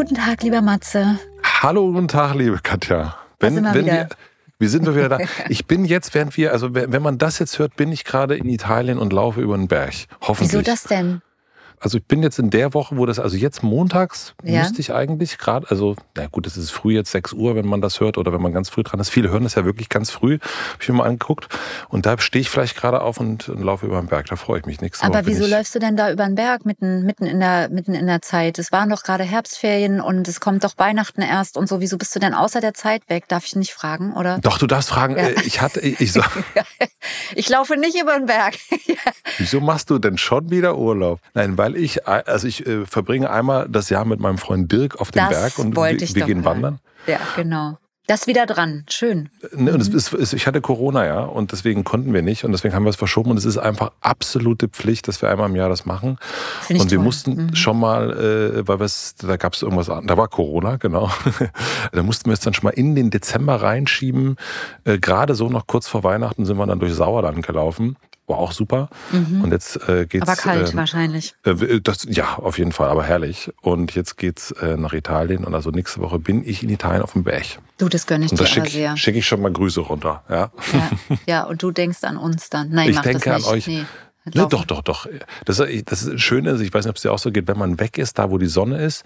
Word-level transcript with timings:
guten 0.00 0.14
Tag, 0.14 0.42
lieber 0.42 0.62
Matze. 0.62 1.18
Hallo, 1.44 1.92
guten 1.92 2.08
Tag, 2.08 2.34
liebe 2.34 2.58
Katja. 2.62 3.16
Wenn, 3.38 3.52
sind 3.52 3.64
wir 3.64 3.74
wenn 3.74 3.84
wieder. 3.84 3.92
wir, 3.92 4.08
wie 4.58 4.66
sind 4.66 4.86
wir 4.86 4.96
wieder 4.96 5.10
da? 5.10 5.18
Ich 5.50 5.66
bin 5.66 5.84
jetzt, 5.84 6.14
während 6.14 6.38
wir, 6.38 6.52
also 6.52 6.72
wenn 6.72 6.90
wenn 6.90 7.02
man 7.02 7.18
das 7.18 7.38
jetzt 7.38 7.58
hört, 7.58 7.76
bin 7.76 7.92
ich 7.92 8.06
gerade 8.06 8.34
in 8.34 8.48
Italien 8.48 8.96
und 8.96 9.12
laufe 9.12 9.42
über 9.42 9.58
den 9.58 9.68
Berg. 9.68 9.92
Hoffentlich. 10.22 10.52
Wieso 10.52 10.62
das 10.62 10.84
denn? 10.84 11.20
Also 11.82 11.96
ich 11.98 12.04
bin 12.04 12.22
jetzt 12.22 12.38
in 12.38 12.50
der 12.50 12.74
Woche, 12.74 12.96
wo 12.98 13.06
das, 13.06 13.18
also 13.18 13.36
jetzt 13.38 13.62
montags 13.62 14.34
Ja. 14.44 14.60
müsste 14.60 14.80
ich 14.80 14.92
eigentlich 14.92 15.38
gerade, 15.38 15.66
also 15.70 15.96
na 16.14 16.26
gut, 16.26 16.46
es 16.46 16.56
ist 16.58 16.70
früh 16.70 16.94
jetzt 16.94 17.10
6 17.10 17.32
Uhr, 17.32 17.56
wenn 17.56 17.66
man 17.66 17.80
das 17.80 18.00
hört 18.00 18.18
oder 18.18 18.32
wenn 18.34 18.42
man 18.42 18.52
ganz 18.52 18.68
früh 18.68 18.82
dran 18.82 19.00
ist. 19.00 19.08
Viele 19.08 19.30
hören 19.30 19.44
das 19.44 19.54
ja 19.54 19.64
wirklich 19.64 19.88
ganz 19.88 20.10
früh, 20.10 20.38
habe 20.40 20.82
ich 20.82 20.88
mir 20.90 20.96
mal 20.96 21.04
angeguckt. 21.06 21.48
Und 21.88 22.04
da 22.04 22.18
stehe 22.18 22.40
ich 22.42 22.50
vielleicht 22.50 22.76
gerade 22.76 23.00
auf 23.00 23.18
und, 23.18 23.48
und 23.48 23.62
laufe 23.62 23.86
über 23.86 23.98
den 24.00 24.08
Berg. 24.08 24.26
Da 24.26 24.36
freue 24.36 24.60
ich 24.60 24.66
mich 24.66 24.80
nichts. 24.82 25.00
Aber 25.02 25.24
wieso 25.26 25.46
läufst 25.46 25.74
du 25.74 25.78
denn 25.78 25.96
da 25.96 26.12
über 26.12 26.26
den 26.26 26.34
Berg 26.34 26.66
mitten, 26.66 27.04
mitten, 27.06 27.24
in 27.24 27.40
der, 27.40 27.70
mitten 27.70 27.94
in 27.94 28.06
der 28.06 28.20
Zeit? 28.20 28.58
Es 28.58 28.72
waren 28.72 28.90
doch 28.90 29.02
gerade 29.02 29.24
Herbstferien 29.24 30.02
und 30.02 30.28
es 30.28 30.38
kommt 30.38 30.64
doch 30.64 30.74
Weihnachten 30.76 31.22
erst 31.22 31.56
und 31.56 31.66
so. 31.66 31.80
Wieso 31.80 31.96
bist 31.96 32.14
du 32.14 32.20
denn 32.20 32.34
außer 32.34 32.60
der 32.60 32.74
Zeit 32.74 33.08
weg? 33.08 33.26
Darf 33.28 33.46
ich 33.46 33.56
nicht 33.56 33.72
fragen, 33.72 34.12
oder? 34.12 34.38
Doch, 34.40 34.58
du 34.58 34.66
darfst 34.66 34.90
fragen, 34.90 35.16
Ja. 35.16 35.28
äh, 35.28 35.34
ich 35.46 35.62
hatte, 35.62 35.80
ich, 35.80 35.98
ich 35.98 36.12
so, 36.12 36.20
Ich 37.34 37.48
laufe 37.48 37.76
nicht 37.76 37.96
über 38.00 38.18
den 38.18 38.26
Berg. 38.26 38.54
wieso 39.38 39.60
machst 39.60 39.88
du 39.90 39.98
denn 39.98 40.18
schon 40.18 40.50
wieder 40.50 40.76
Urlaub? 40.76 41.20
Nein, 41.34 41.56
weil 41.56 41.69
ich, 41.76 41.98
äh, 42.06 42.22
also 42.26 42.46
ich 42.46 42.66
äh, 42.66 42.86
verbringe 42.86 43.30
einmal 43.30 43.66
das 43.68 43.90
Jahr 43.90 44.04
mit 44.04 44.20
meinem 44.20 44.38
Freund 44.38 44.70
Dirk 44.70 45.00
auf 45.00 45.10
dem 45.10 45.20
Das 45.20 45.30
Berg 45.30 45.58
und 45.58 45.76
wir, 45.76 45.82
wir 45.84 45.96
gehen 46.26 46.38
hören. 46.38 46.44
wandern. 46.44 46.78
Ja, 47.06 47.18
genau. 47.36 47.78
Das 48.06 48.26
wieder 48.26 48.44
dran. 48.44 48.84
Schön. 48.88 49.28
Ne, 49.54 49.72
und 49.72 49.80
ist, 49.94 50.12
es, 50.12 50.32
ich 50.32 50.48
hatte 50.48 50.60
Corona, 50.60 51.06
ja, 51.06 51.20
und 51.20 51.52
deswegen 51.52 51.84
konnten 51.84 52.12
wir 52.12 52.22
nicht 52.22 52.42
und 52.44 52.50
deswegen 52.50 52.74
haben 52.74 52.82
wir 52.82 52.90
es 52.90 52.96
verschoben 52.96 53.30
und 53.30 53.36
es 53.36 53.44
ist 53.44 53.56
einfach 53.56 53.92
absolute 54.00 54.66
Pflicht, 54.68 55.06
dass 55.06 55.22
wir 55.22 55.30
einmal 55.30 55.48
im 55.48 55.54
Jahr 55.54 55.68
das 55.68 55.86
machen. 55.86 56.18
Finde 56.62 56.78
ich 56.78 56.82
und 56.82 56.90
wir 56.90 56.98
toll. 56.98 57.04
mussten 57.04 57.34
Mhm. 57.46 57.54
schon 57.54 57.78
mal, 57.78 58.10
äh, 58.10 58.66
weil 58.66 58.80
es, 58.82 59.14
da 59.14 59.36
gab 59.36 59.54
es 59.54 59.62
irgendwas, 59.62 59.88
an- 59.90 60.08
da 60.08 60.16
war 60.16 60.26
Corona, 60.26 60.74
genau. 60.76 61.08
da 61.92 62.02
mussten 62.02 62.30
wir 62.30 62.34
es 62.34 62.40
dann 62.40 62.52
schon 62.52 62.64
mal 62.64 62.70
in 62.70 62.96
den 62.96 63.10
Dezember 63.10 63.62
reinschieben. 63.62 64.36
Äh, 64.84 64.98
Gerade 64.98 65.36
so 65.36 65.48
noch 65.48 65.68
kurz 65.68 65.86
vor 65.86 66.02
Weihnachten 66.02 66.44
sind 66.46 66.56
wir 66.56 66.66
dann 66.66 66.80
durch 66.80 66.94
Sauerland 66.94 67.46
gelaufen. 67.46 67.96
War 68.30 68.38
auch 68.38 68.52
super. 68.52 68.88
Und 69.12 69.50
jetzt 69.50 69.76
äh, 69.88 70.06
geht's. 70.06 70.24
Mhm. 70.26 70.30
Aber 70.32 70.36
kalt 70.40 70.70
ähm, 70.70 70.76
wahrscheinlich. 70.76 71.34
äh, 71.44 71.80
Das, 71.80 72.06
ja, 72.08 72.36
auf 72.36 72.58
jeden 72.58 72.70
Fall, 72.72 72.88
aber 72.88 73.02
herrlich. 73.02 73.50
Und 73.60 73.94
jetzt 73.96 74.16
geht's 74.16 74.52
äh, 74.52 74.76
nach 74.76 74.92
Italien 74.92 75.44
und 75.44 75.54
also 75.54 75.70
nächste 75.70 76.00
Woche 76.00 76.18
bin 76.18 76.46
ich 76.46 76.62
in 76.62 76.68
Italien 76.70 77.02
auf 77.02 77.12
dem 77.14 77.24
Berg. 77.24 77.58
Du, 77.78 77.88
das 77.88 78.06
gönne 78.06 78.24
ich 78.26 78.30
Und 78.30 78.38
dir 78.40 78.44
da 78.44 78.50
aber 78.50 78.54
schicke 78.66 78.70
sehr. 78.70 78.96
schick 78.96 79.16
ich 79.16 79.26
schon 79.26 79.42
mal 79.42 79.52
Grüße 79.52 79.80
runter. 79.80 80.22
Ja. 80.28 80.50
Ja. 80.72 80.90
ja, 81.26 81.42
und 81.44 81.62
du 81.62 81.70
denkst 81.72 82.04
an 82.04 82.16
uns 82.16 82.50
dann. 82.50 82.70
Nein, 82.70 82.90
Ich 82.90 82.96
mach 82.96 83.02
denke 83.02 83.30
das 83.30 83.46
an 83.48 83.54
nicht. 83.56 83.66
euch. 83.68 83.74
Nee. 83.74 83.84
Ne, 84.34 84.46
doch, 84.48 84.64
doch, 84.64 84.82
doch. 84.82 85.06
Das, 85.44 85.62
das 85.84 86.02
ist 86.02 86.20
Schöne 86.20 86.50
ist, 86.50 86.60
ich 86.60 86.72
weiß 86.72 86.84
nicht, 86.84 86.90
ob 86.90 86.96
es 86.96 87.02
dir 87.02 87.12
auch 87.12 87.18
so 87.18 87.30
geht, 87.30 87.48
wenn 87.48 87.58
man 87.58 87.80
weg 87.80 87.98
ist, 87.98 88.18
da 88.18 88.30
wo 88.30 88.38
die 88.38 88.46
Sonne 88.46 88.82
ist. 88.82 89.04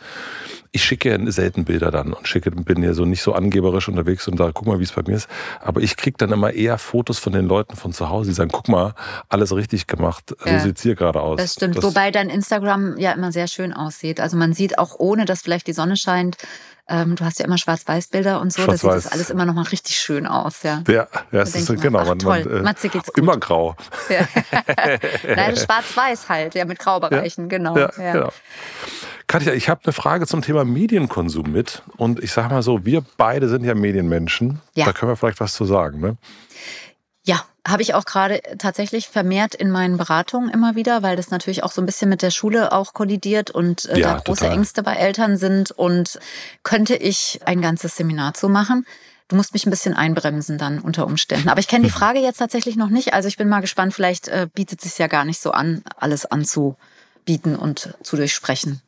Ich 0.73 0.85
schicke 0.85 1.11
ja 1.11 1.31
selten 1.31 1.65
Bilder 1.65 1.91
dann 1.91 2.12
und 2.12 2.27
schicke, 2.27 2.51
bin 2.51 2.83
ja 2.83 2.95
so 2.95 3.05
nicht 3.05 3.23
so 3.23 3.33
angeberisch 3.33 3.89
unterwegs 3.89 4.27
und 4.29 4.37
sage, 4.39 4.53
guck 4.53 4.67
mal, 4.67 4.79
wie 4.81 4.85
es 4.85 4.93
bei 4.93 5.03
mir 5.07 5.15
ist. 5.15 5.29
Aber 5.61 5.81
ich 5.81 5.97
kriege 5.97 6.17
dann 6.19 6.33
immer 6.33 6.53
eher 6.53 6.79
Fotos 6.79 7.19
von 7.19 7.33
den 7.33 7.47
Leuten 7.47 7.77
von 7.77 7.93
zu 7.93 8.09
Hause, 8.09 8.31
die 8.31 8.35
sagen, 8.35 8.51
guck 8.53 8.69
mal, 8.69 8.95
alles 9.29 9.55
richtig 9.55 9.87
gemacht. 9.87 10.35
Ja. 10.45 10.59
So 10.59 10.67
sieht's 10.67 10.83
hier 10.83 10.95
gerade 10.95 11.21
aus. 11.21 11.39
Das 11.39 11.55
stimmt. 11.55 11.83
Wobei 11.83 12.11
dein 12.11 12.29
Instagram 12.29 12.99
ja 12.99 13.12
immer 13.12 13.33
sehr 13.33 13.47
schön 13.47 13.73
aussieht. 13.73 14.21
Also 14.21 14.37
man 14.37 14.53
sieht 14.53 14.79
auch 14.79 14.99
ohne, 14.99 15.25
dass 15.25 15.43
vielleicht 15.43 15.67
die 15.67 15.73
Sonne 15.73 15.97
scheint, 15.97 16.37
ähm, 16.89 17.17
du 17.17 17.25
hast 17.25 17.39
ja 17.39 17.47
immer 17.47 17.59
Schwarz-Weiß-Bilder 17.59 18.41
und 18.41 18.53
so, 18.53 18.67
da 18.67 18.77
sieht 18.77 18.91
das 18.91 19.06
alles 19.06 19.31
immer 19.31 19.47
noch 19.47 19.55
mal 19.55 19.62
richtig 19.62 19.97
schön 19.97 20.27
aus, 20.27 20.62
ja. 20.62 20.83
ja, 20.89 21.06
ja, 21.33 21.43
ist 21.43 21.69
man, 21.69 21.81
genau. 21.81 22.00
ach, 22.00 22.06
man, 22.09 22.19
toll, 22.19 22.45
man, 22.45 22.62
Matze 22.62 22.89
geht's 22.89 23.06
gut. 23.06 23.19
immer 23.19 23.37
grau. 23.39 23.77
ja. 24.09 24.27
Nein, 25.37 25.56
Schwarz-Weiß 25.56 26.28
halt, 26.28 26.55
ja, 26.55 26.65
mit 26.65 26.78
Graubereichen, 26.78 27.49
genau. 27.49 27.77
Ja, 27.77 27.91
Ja, 27.99 28.12
genau. 28.12 28.33
Katja, 29.27 29.53
ich 29.55 29.69
habe 29.69 29.81
eine 29.84 29.93
Frage 29.93 30.27
zum 30.27 30.43
Thema 30.43 30.65
Medienkonsum 30.65 31.50
mit. 31.50 31.83
Und 31.97 32.23
ich 32.23 32.33
sage 32.33 32.53
mal 32.53 32.62
so, 32.62 32.84
wir 32.84 33.03
beide 33.17 33.49
sind 33.49 33.65
ja 33.65 33.75
Medienmenschen. 33.75 34.61
Ja. 34.75 34.84
Da 34.84 34.93
können 34.93 35.11
wir 35.11 35.17
vielleicht 35.17 35.41
was 35.41 35.55
zu 35.55 35.65
sagen. 35.65 36.00
Ne? 36.00 36.17
Ja, 37.25 37.45
habe 37.67 37.83
ich 37.83 37.95
auch 37.95 38.05
gerade 38.05 38.41
tatsächlich 38.59 39.09
vermehrt 39.09 39.55
in 39.55 39.71
meinen 39.71 39.97
Beratungen 39.97 40.51
immer 40.51 40.77
wieder, 40.77 41.03
weil 41.03 41.17
das 41.17 41.31
natürlich 41.31 41.62
auch 41.62 41.73
so 41.73 41.81
ein 41.81 41.87
bisschen 41.87 42.11
mit 42.11 42.21
der 42.21 42.31
Schule 42.31 42.73
auch 42.73 42.93
kollidiert 42.93 43.51
und 43.51 43.87
äh, 43.87 43.99
Ja, 43.99 44.15
da 44.15 44.21
große 44.21 44.41
total. 44.41 44.57
Ängste 44.57 44.83
bei 44.83 44.95
Eltern 44.95 45.39
sind. 45.39 45.71
Und 45.71 46.19
könnte 46.62 46.95
ich 46.95 47.41
ein 47.47 47.62
ganzes 47.62 47.97
Seminar 47.97 48.35
zu 48.35 48.51
machen? 48.51 48.87
Du 49.29 49.37
musst 49.37 49.55
mich 49.55 49.65
ein 49.65 49.71
bisschen 49.71 49.95
einbremsen 49.95 50.59
dann 50.59 50.79
unter 50.81 51.07
Umständen. 51.07 51.49
Aber 51.49 51.59
ich 51.59 51.67
kenne 51.67 51.85
die 51.85 51.91
Frage 51.91 52.19
jetzt 52.19 52.37
tatsächlich 52.37 52.77
noch 52.77 52.91
nicht. 52.91 53.15
Also 53.15 53.27
ich 53.27 53.39
bin 53.39 53.49
mal 53.49 53.61
gespannt, 53.61 53.95
vielleicht 53.95 54.29
äh, 54.29 54.47
bietet 54.55 54.85
es 54.85 54.91
sich 54.91 54.99
ja 54.99 55.06
gar 55.06 55.25
nicht 55.25 55.41
so 55.41 55.51
an, 55.53 55.83
alles 55.97 56.27
anzubieten 56.27 57.56
und 57.56 57.95
zu 58.03 58.17
durchsprechen. 58.17 58.83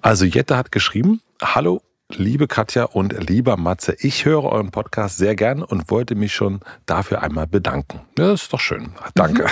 Also 0.00 0.24
Jette 0.24 0.56
hat 0.56 0.72
geschrieben, 0.72 1.20
hallo 1.42 1.82
liebe 2.16 2.46
Katja 2.46 2.84
und 2.84 3.28
lieber 3.28 3.56
Matze, 3.56 3.96
ich 3.98 4.24
höre 4.24 4.44
euren 4.44 4.70
Podcast 4.70 5.18
sehr 5.18 5.34
gern 5.34 5.62
und 5.62 5.90
wollte 5.90 6.14
mich 6.14 6.34
schon 6.34 6.60
dafür 6.86 7.22
einmal 7.22 7.46
bedanken. 7.46 8.00
Das 8.14 8.42
ist 8.42 8.52
doch 8.52 8.60
schön. 8.60 8.92
Danke. 9.14 9.46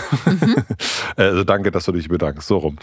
also 1.16 1.44
danke, 1.44 1.70
dass 1.70 1.84
du 1.84 1.92
dich 1.92 2.08
bedankst. 2.08 2.48
So 2.48 2.58
rum. 2.58 2.76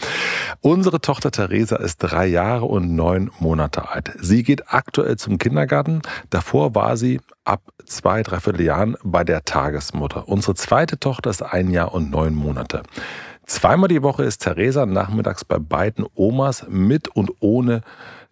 Unsere 0.60 1.00
Tochter 1.00 1.30
Theresa 1.30 1.76
ist 1.76 1.98
drei 1.98 2.26
Jahre 2.26 2.64
und 2.64 2.94
neun 2.94 3.30
Monate 3.38 3.90
alt. 3.90 4.12
Sie 4.20 4.42
geht 4.42 4.72
aktuell 4.72 5.16
zum 5.16 5.38
Kindergarten. 5.38 6.02
Davor 6.30 6.74
war 6.74 6.96
sie 6.96 7.20
ab 7.44 7.62
zwei, 7.84 8.22
dreiviertel 8.22 8.62
Jahren 8.62 8.96
bei 9.02 9.24
der 9.24 9.44
Tagesmutter. 9.44 10.28
Unsere 10.28 10.54
zweite 10.54 10.98
Tochter 10.98 11.30
ist 11.30 11.42
ein 11.42 11.70
Jahr 11.70 11.94
und 11.94 12.10
neun 12.10 12.34
Monate. 12.34 12.82
Zweimal 13.46 13.88
die 13.88 14.02
Woche 14.02 14.24
ist 14.24 14.38
Theresa 14.42 14.86
nachmittags 14.86 15.44
bei 15.44 15.58
beiden 15.58 16.04
Omas 16.16 16.66
mit 16.68 17.06
und 17.06 17.30
ohne 17.38 17.82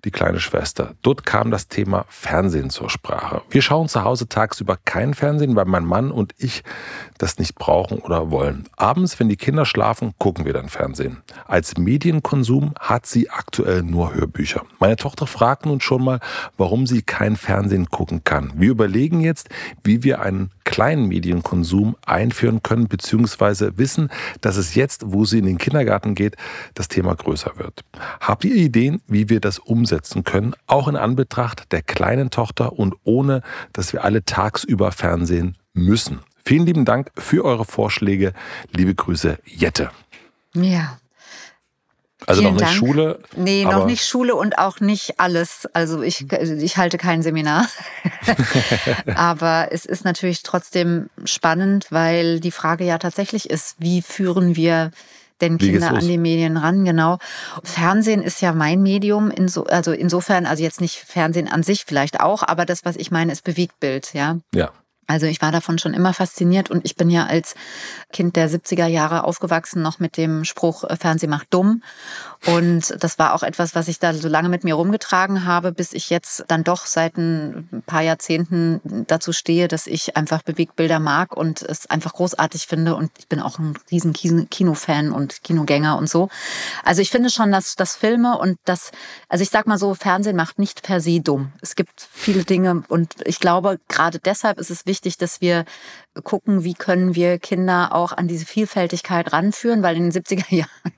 die 0.05 0.11
kleine 0.11 0.41
Schwester. 0.41 0.95
Dort 1.03 1.25
kam 1.25 1.51
das 1.51 1.69
Thema 1.69 2.05
Fernsehen 2.09 2.71
zur 2.71 2.91
Sprache. 2.91 3.43
Wir 3.51 3.63
schauen 3.63 3.89
zu 3.89 4.05
Hause 4.05 4.29
tagsüber 4.29 4.79
kein 4.85 5.15
Fernsehen, 5.15 5.57
weil 5.57 5.65
mein 5.65 5.85
Mann 5.85 6.11
und 6.11 6.35
ich 6.39 6.63
das 7.19 7.39
nicht 7.39 7.55
brauchen 7.55 7.99
oder 7.99 8.31
wollen. 8.31 8.69
Abends, 8.77 9.19
wenn 9.19 9.29
die 9.29 9.37
Kinder 9.37 9.65
schlafen, 9.65 10.13
gucken 10.19 10.45
wir 10.45 10.53
dann 10.53 10.69
Fernsehen. 10.69 11.23
Als 11.47 11.79
Medienkonsum 11.79 12.75
hat 12.79 13.07
sie 13.07 13.31
aktuell 13.31 13.83
nur 13.83 14.15
Hörbücher. 14.15 14.63
Meine 14.79 14.97
Tochter 14.97 15.27
fragt 15.27 15.67
nun 15.67 15.81
schon 15.81 16.05
mal, 16.05 16.21
warum 16.57 16.87
sie 16.87 17.03
kein 17.03 17.37
Fernsehen 17.37 17.87
gucken 17.87 18.25
kann. 18.25 18.53
Wir 18.57 18.71
überlegen 18.71 19.21
jetzt, 19.21 19.49
wie 19.83 20.03
wir 20.03 20.21
einen 20.21 20.51
kleinen 20.65 21.07
Medienkonsum 21.09 21.97
einführen 22.07 22.63
können, 22.63 22.89
beziehungsweise 22.89 23.77
wissen, 23.79 24.11
dass 24.41 24.57
es 24.57 24.75
jetzt, 24.75 25.03
wo 25.07 25.25
sie 25.25 25.39
in 25.39 25.47
den 25.47 25.59
Kindergarten 25.59 26.15
geht, 26.15 26.37
das 26.75 26.89
Thema 26.89 27.15
größer 27.15 27.53
wird. 27.57 27.85
Habt 28.21 28.45
ihr 28.45 28.55
Ideen, 28.55 29.01
wie 29.07 29.29
wir 29.29 29.41
das 29.41 29.59
umsetzen 29.59 29.94
können, 30.25 30.55
auch 30.67 30.89
in 30.89 30.97
Anbetracht 30.97 31.73
der 31.73 31.83
kleinen 31.83 32.31
Tochter 32.31 32.73
und 32.73 32.95
ohne, 33.05 33.43
dass 33.73 33.93
wir 33.93 34.05
alle 34.05 34.25
tagsüber 34.25 34.93
Fernsehen 34.93 35.57
müssen? 35.73 36.21
Vielen 36.45 36.67
lieben 36.67 36.85
Dank 36.85 37.11
für 37.17 37.45
eure 37.45 37.65
Vorschläge. 37.65 38.35
Liebe 38.73 38.95
Grüße, 38.95 39.39
Jette. 39.45 39.91
Ja. 40.55 40.99
Also 42.27 42.41
Vielen 42.41 42.55
noch 42.55 42.61
nicht 42.61 42.71
Dank. 42.71 42.79
Schule. 42.79 43.19
Nee, 43.37 43.65
noch 43.65 43.87
nicht 43.87 44.07
Schule 44.07 44.35
und 44.35 44.59
auch 44.59 44.81
nicht 44.81 45.21
alles. 45.21 45.67
Also 45.73 46.03
ich, 46.03 46.31
ich 46.31 46.77
halte 46.77 46.99
kein 46.99 47.23
Seminar. 47.23 47.67
Aber 49.15 49.69
es 49.71 49.85
ist 49.85 50.05
natürlich 50.05 50.43
trotzdem 50.43 51.11
spannend, 51.25 51.87
weil 51.91 52.41
die 52.41 52.51
Frage 52.51 52.85
ja 52.85 52.99
tatsächlich 52.99 53.51
ist, 53.51 53.77
wie 53.79 54.01
führen 54.03 54.57
wir 54.57 54.91
denn 55.45 55.59
Kinder 55.59 55.93
an 55.93 56.07
die 56.07 56.19
Medien 56.19 56.57
ran? 56.57 56.85
Genau. 56.85 57.19
Fernsehen 57.63 58.23
ist 58.23 58.41
ja 58.41 58.53
mein 58.53 58.83
Medium, 58.83 59.31
inso, 59.31 59.65
also 59.65 59.93
insofern, 59.93 60.47
also 60.47 60.63
jetzt 60.63 60.81
nicht 60.81 60.97
Fernsehen 60.97 61.49
an 61.49 61.63
sich 61.63 61.85
vielleicht 61.87 62.21
auch, 62.21 62.43
aber 62.43 62.65
das, 62.65 62.85
was 62.85 62.97
ich 62.97 63.11
meine, 63.11 63.33
ist 63.33 63.45
Bewegtbild, 63.45 64.15
ja. 64.15 64.39
Ja. 64.55 64.73
Also 65.07 65.27
ich 65.27 65.43
war 65.43 65.53
davon 65.53 65.79
schon 65.79 65.95
immer 65.95 66.15
fasziniert 66.15 66.71
und 66.71 66.85
ich 66.85 66.97
bin 66.97 67.11
ja 67.11 67.27
als 67.27 67.55
Kind 68.13 68.37
der 68.37 68.49
70er 68.49 68.87
Jahre 68.87 69.25
aufgewachsen, 69.25 69.83
noch 69.83 69.99
mit 69.99 70.17
dem 70.17 70.45
Spruch, 70.45 70.85
äh, 70.85 70.97
Fernsehen 70.97 71.31
macht 71.31 71.53
dumm. 71.53 71.83
Und 72.47 72.95
das 73.03 73.19
war 73.19 73.35
auch 73.35 73.43
etwas, 73.43 73.75
was 73.75 73.89
ich 73.89 73.99
da 73.99 74.13
so 74.13 74.29
lange 74.29 74.49
mit 74.49 74.65
mir 74.65 74.75
rumgetragen 74.75 75.45
habe, 75.45 75.73
bis 75.73 75.93
ich 75.93 76.11
jetzt 76.11 76.45
dann 76.49 76.63
doch 76.63 76.85
seit 76.87 77.17
ein 77.17 77.83
paar 77.87 78.03
Jahrzehnten 78.03 78.81
dazu 79.07 79.33
stehe, 79.33 79.67
dass 79.67 79.87
ich 79.87 80.17
einfach 80.17 80.43
Bewegbilder 80.43 81.01
mag 81.01 81.37
und 81.37 81.63
es 81.63 81.89
einfach 81.89 82.13
großartig 82.13 82.67
finde. 82.67 82.97
Und 82.97 83.11
ich 83.19 83.29
bin 83.29 83.41
auch 83.41 83.59
ein 83.59 83.75
riesen 83.91 84.13
Kinofan 84.13 85.13
und 85.13 85.43
Kinogänger 85.43 85.97
und 85.97 86.09
so. 86.09 86.29
Also 86.85 87.01
ich 87.01 87.11
finde 87.11 87.31
schon, 87.31 87.51
dass 87.51 87.77
das 87.77 87.97
Filme 87.97 88.39
und 88.39 88.59
das, 88.65 88.91
also 89.29 89.43
ich 89.43 89.51
sag 89.51 89.67
mal 89.67 89.79
so, 89.79 89.95
Fernsehen 89.95 90.37
macht 90.37 90.59
nicht 90.59 90.83
per 90.83 91.01
se 91.01 91.21
dumm. 91.21 91.53
Es 91.63 91.77
gibt 91.77 92.07
viele 92.13 92.45
Dinge 92.45 92.83
und 92.89 93.15
ich 93.25 93.41
glaube, 93.41 93.81
gerade 93.89 94.19
deshalb 94.19 94.59
ist 94.59 94.71
es 94.71 94.85
wichtig, 94.85 94.94
dass 95.01 95.41
wir 95.41 95.65
gucken, 96.23 96.65
wie 96.65 96.75
können 96.75 97.15
wir 97.15 97.39
Kinder 97.39 97.95
auch 97.95 98.13
an 98.13 98.29
diese 98.29 98.47
Vielfältigkeit 98.47 99.33
ranführen, 99.33 99.83
weil 99.83 99.97
in 99.97 100.11
den 100.11 100.13
70er 100.13 100.55
Jahren 100.55 100.93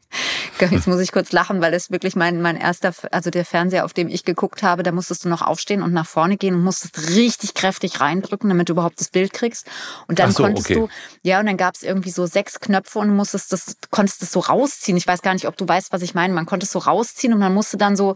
Jetzt 0.59 0.87
muss 0.87 1.01
ich 1.01 1.13
kurz 1.13 1.33
lachen, 1.33 1.61
weil 1.61 1.73
das 1.73 1.91
wirklich 1.91 2.17
mein, 2.17 2.41
mein 2.41 2.57
erster, 2.57 2.95
also 3.11 3.31
der 3.31 3.45
Fernseher, 3.45 3.85
auf 3.85 3.93
dem 3.93 4.09
ich 4.09 4.25
geguckt 4.25 4.63
habe, 4.63 4.83
da 4.83 4.93
musstest 4.93 5.25
du 5.25 5.29
noch 5.29 5.43
aufstehen 5.43 5.83
und 5.83 5.93
nach 5.93 6.07
vorne 6.07 6.37
gehen 6.37 6.55
und 6.55 6.63
musstest 6.63 7.11
richtig 7.11 7.55
kräftig 7.55 8.01
reindrücken, 8.01 8.49
damit 8.49 8.69
du 8.69 8.73
überhaupt 8.73 8.99
das 9.01 9.09
Bild 9.09 9.33
kriegst. 9.33 9.67
Und 10.09 10.19
dann 10.19 10.33
so, 10.33 10.45
konntest 10.45 10.71
okay. 10.71 10.81
du, 10.81 10.89
ja, 11.23 11.41
und 11.41 11.47
dann 11.47 11.57
gab 11.57 11.75
es 11.75 11.83
irgendwie 11.83 12.11
so 12.11 12.27
sechs 12.27 12.61
Knöpfe 12.61 12.99
und 12.99 13.15
musstest 13.15 13.53
das, 13.53 13.77
konntest 13.91 14.23
das 14.23 14.33
so 14.33 14.41
rausziehen. 14.41 14.97
Ich 14.97 15.07
weiß 15.07 15.23
gar 15.23 15.35
nicht, 15.35 15.47
ob 15.47 15.57
du 15.57 15.69
weißt, 15.69 15.93
was 15.93 16.03
ich 16.03 16.15
meine. 16.15 16.33
Man 16.33 16.47
konnte 16.47 16.65
es 16.65 16.73
so 16.73 16.79
rausziehen 16.79 17.33
und 17.33 17.39
man 17.39 17.53
musste 17.53 17.77
dann 17.77 17.97
so 17.97 18.15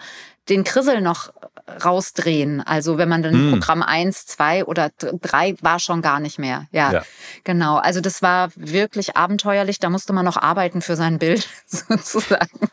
den 0.49 0.65
Krissel 0.65 1.01
noch 1.01 1.33
rausdrehen. 1.85 2.61
Also 2.61 2.99
wenn 2.99 3.09
man 3.09 3.23
dann 3.23 3.33
hm. 3.33 3.51
Programm 3.53 3.83
eins, 3.83 4.27
zwei 4.27 4.65
oder 4.65 4.91
drei 4.99 5.55
war 5.61 5.79
schon 5.79 6.03
gar 6.03 6.21
nicht 6.21 6.39
mehr. 6.39 6.67
Ja, 6.73 6.93
ja, 6.93 7.03
genau. 7.45 7.77
Also 7.77 8.01
das 8.01 8.23
war 8.23 8.51
wirklich 8.57 9.17
abenteuerlich. 9.17 9.79
Da 9.79 9.91
musste 9.91 10.13
man 10.13 10.25
noch 10.25 10.37
arbeiten 10.37 10.83
für 10.83 10.97
sein 10.97 11.19
Bild 11.19 11.49
sozusagen. 11.67 12.69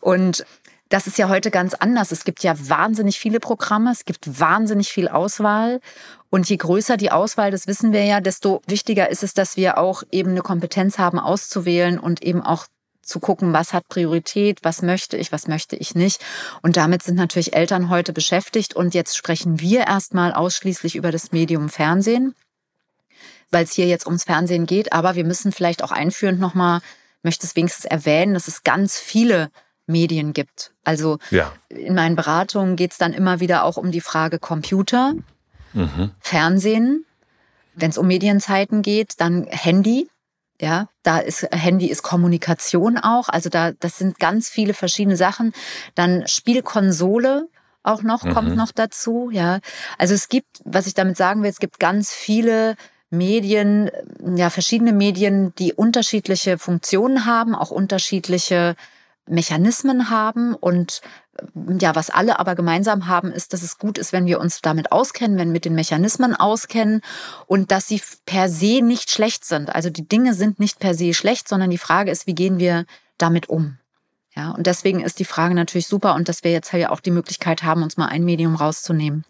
Und 0.00 0.44
das 0.88 1.06
ist 1.06 1.18
ja 1.18 1.28
heute 1.28 1.50
ganz 1.50 1.74
anders. 1.74 2.12
Es 2.12 2.24
gibt 2.24 2.42
ja 2.44 2.54
wahnsinnig 2.68 3.18
viele 3.18 3.40
Programme, 3.40 3.90
es 3.90 4.04
gibt 4.04 4.38
wahnsinnig 4.40 4.88
viel 4.90 5.08
Auswahl. 5.08 5.80
Und 6.30 6.48
je 6.48 6.56
größer 6.56 6.96
die 6.96 7.10
Auswahl, 7.10 7.50
das 7.50 7.66
wissen 7.66 7.92
wir 7.92 8.04
ja, 8.04 8.20
desto 8.20 8.62
wichtiger 8.66 9.10
ist 9.10 9.22
es, 9.22 9.34
dass 9.34 9.56
wir 9.56 9.78
auch 9.78 10.02
eben 10.10 10.30
eine 10.30 10.42
Kompetenz 10.42 10.98
haben, 10.98 11.18
auszuwählen 11.18 11.98
und 11.98 12.22
eben 12.22 12.42
auch 12.42 12.66
zu 13.06 13.20
gucken, 13.20 13.52
was 13.52 13.72
hat 13.72 13.88
Priorität, 13.88 14.58
was 14.62 14.82
möchte 14.82 15.16
ich, 15.16 15.32
was 15.32 15.46
möchte 15.46 15.76
ich 15.76 15.94
nicht. 15.94 16.22
Und 16.62 16.76
damit 16.76 17.02
sind 17.02 17.14
natürlich 17.14 17.54
Eltern 17.54 17.88
heute 17.88 18.12
beschäftigt. 18.12 18.74
Und 18.74 18.94
jetzt 18.94 19.16
sprechen 19.16 19.60
wir 19.60 19.86
erstmal 19.86 20.32
ausschließlich 20.32 20.96
über 20.96 21.12
das 21.12 21.32
Medium 21.32 21.68
Fernsehen, 21.68 22.34
weil 23.50 23.64
es 23.64 23.72
hier 23.72 23.86
jetzt 23.86 24.06
ums 24.06 24.24
Fernsehen 24.24 24.66
geht. 24.66 24.92
Aber 24.92 25.14
wir 25.14 25.24
müssen 25.24 25.52
vielleicht 25.52 25.82
auch 25.82 25.92
einführend 25.92 26.40
nochmal, 26.40 26.80
möchte 27.22 27.46
es 27.46 27.56
wenigstens 27.56 27.84
erwähnen, 27.84 28.34
dass 28.34 28.48
es 28.48 28.64
ganz 28.64 28.98
viele 28.98 29.50
Medien 29.86 30.32
gibt. 30.32 30.72
Also 30.82 31.18
ja. 31.30 31.52
in 31.68 31.94
meinen 31.94 32.16
Beratungen 32.16 32.76
geht 32.76 32.92
es 32.92 32.98
dann 32.98 33.12
immer 33.12 33.40
wieder 33.40 33.64
auch 33.64 33.76
um 33.76 33.92
die 33.92 34.00
Frage 34.00 34.38
Computer, 34.38 35.14
mhm. 35.72 36.10
Fernsehen. 36.20 37.04
Wenn 37.74 37.90
es 37.90 37.98
um 37.98 38.06
Medienzeiten 38.06 38.82
geht, 38.82 39.20
dann 39.20 39.44
Handy. 39.44 40.08
Ja, 40.60 40.88
da 41.02 41.18
ist 41.18 41.46
Handy 41.50 41.86
ist 41.86 42.02
Kommunikation 42.02 42.98
auch. 42.98 43.28
Also 43.28 43.48
da, 43.50 43.72
das 43.72 43.98
sind 43.98 44.18
ganz 44.18 44.48
viele 44.48 44.74
verschiedene 44.74 45.16
Sachen. 45.16 45.52
Dann 45.94 46.26
Spielkonsole 46.26 47.48
auch 47.82 48.02
noch, 48.02 48.24
mhm. 48.24 48.32
kommt 48.32 48.56
noch 48.56 48.72
dazu. 48.72 49.30
Ja, 49.30 49.60
also 49.98 50.14
es 50.14 50.28
gibt, 50.28 50.60
was 50.64 50.86
ich 50.86 50.94
damit 50.94 51.16
sagen 51.16 51.42
will, 51.42 51.50
es 51.50 51.60
gibt 51.60 51.78
ganz 51.78 52.12
viele 52.12 52.76
Medien, 53.10 53.90
ja, 54.34 54.50
verschiedene 54.50 54.92
Medien, 54.92 55.54
die 55.58 55.72
unterschiedliche 55.72 56.58
Funktionen 56.58 57.24
haben, 57.24 57.54
auch 57.54 57.70
unterschiedliche 57.70 58.74
Mechanismen 59.28 60.10
haben 60.10 60.54
und 60.54 61.00
ja, 61.80 61.94
was 61.94 62.10
alle 62.10 62.38
aber 62.38 62.54
gemeinsam 62.54 63.08
haben, 63.08 63.30
ist, 63.30 63.52
dass 63.52 63.62
es 63.62 63.78
gut 63.78 63.98
ist, 63.98 64.12
wenn 64.12 64.26
wir 64.26 64.40
uns 64.40 64.62
damit 64.62 64.92
auskennen, 64.92 65.36
wenn 65.36 65.48
wir 65.48 65.52
mit 65.52 65.64
den 65.64 65.74
Mechanismen 65.74 66.34
auskennen 66.34 67.02
und 67.46 67.70
dass 67.70 67.88
sie 67.88 68.00
per 68.24 68.48
se 68.48 68.80
nicht 68.82 69.10
schlecht 69.10 69.44
sind. 69.44 69.74
Also 69.74 69.90
die 69.90 70.08
Dinge 70.08 70.34
sind 70.34 70.58
nicht 70.60 70.78
per 70.78 70.94
se 70.94 71.12
schlecht, 71.12 71.48
sondern 71.48 71.70
die 71.70 71.78
Frage 71.78 72.10
ist, 72.10 72.26
wie 72.26 72.34
gehen 72.34 72.58
wir 72.58 72.86
damit 73.18 73.48
um? 73.48 73.78
Ja, 74.34 74.50
und 74.50 74.66
deswegen 74.66 75.00
ist 75.00 75.18
die 75.18 75.24
Frage 75.24 75.54
natürlich 75.54 75.86
super 75.86 76.14
und 76.14 76.28
dass 76.28 76.44
wir 76.44 76.52
jetzt 76.52 76.72
ja 76.72 76.90
auch 76.90 77.00
die 77.00 77.10
Möglichkeit 77.10 77.62
haben, 77.62 77.82
uns 77.82 77.96
mal 77.96 78.08
ein 78.08 78.24
Medium 78.24 78.54
rauszunehmen. 78.54 79.24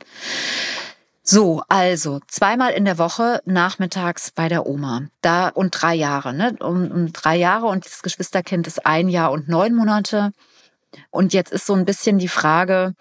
So, 1.29 1.63
also 1.69 2.21
zweimal 2.29 2.73
in 2.73 2.85
der 2.85 2.99
Woche 2.99 3.43
nachmittags 3.47 4.31
bei 4.31 4.49
der 4.49 4.65
Oma. 4.65 5.09
Da 5.23 5.49
und 5.49 5.71
drei 5.71 5.97
Jahre, 5.97 6.33
ne? 6.33 6.57
Um, 6.61 6.89
um 6.89 7.13
drei 7.13 7.35
Jahre 7.35 7.67
und 7.67 7.85
das 7.85 8.03
Geschwisterkind 8.03 8.69
ist 8.69 8.87
ein 8.87 9.09
Jahr 9.09 9.33
und 9.33 9.49
neun 9.49 9.75
Monate. 9.75 10.31
Und 11.11 11.33
jetzt 11.33 11.51
ist 11.51 11.67
so 11.67 11.75
ein 11.75 11.85
bisschen 11.85 12.19
die 12.19 12.29
Frage, 12.29 12.95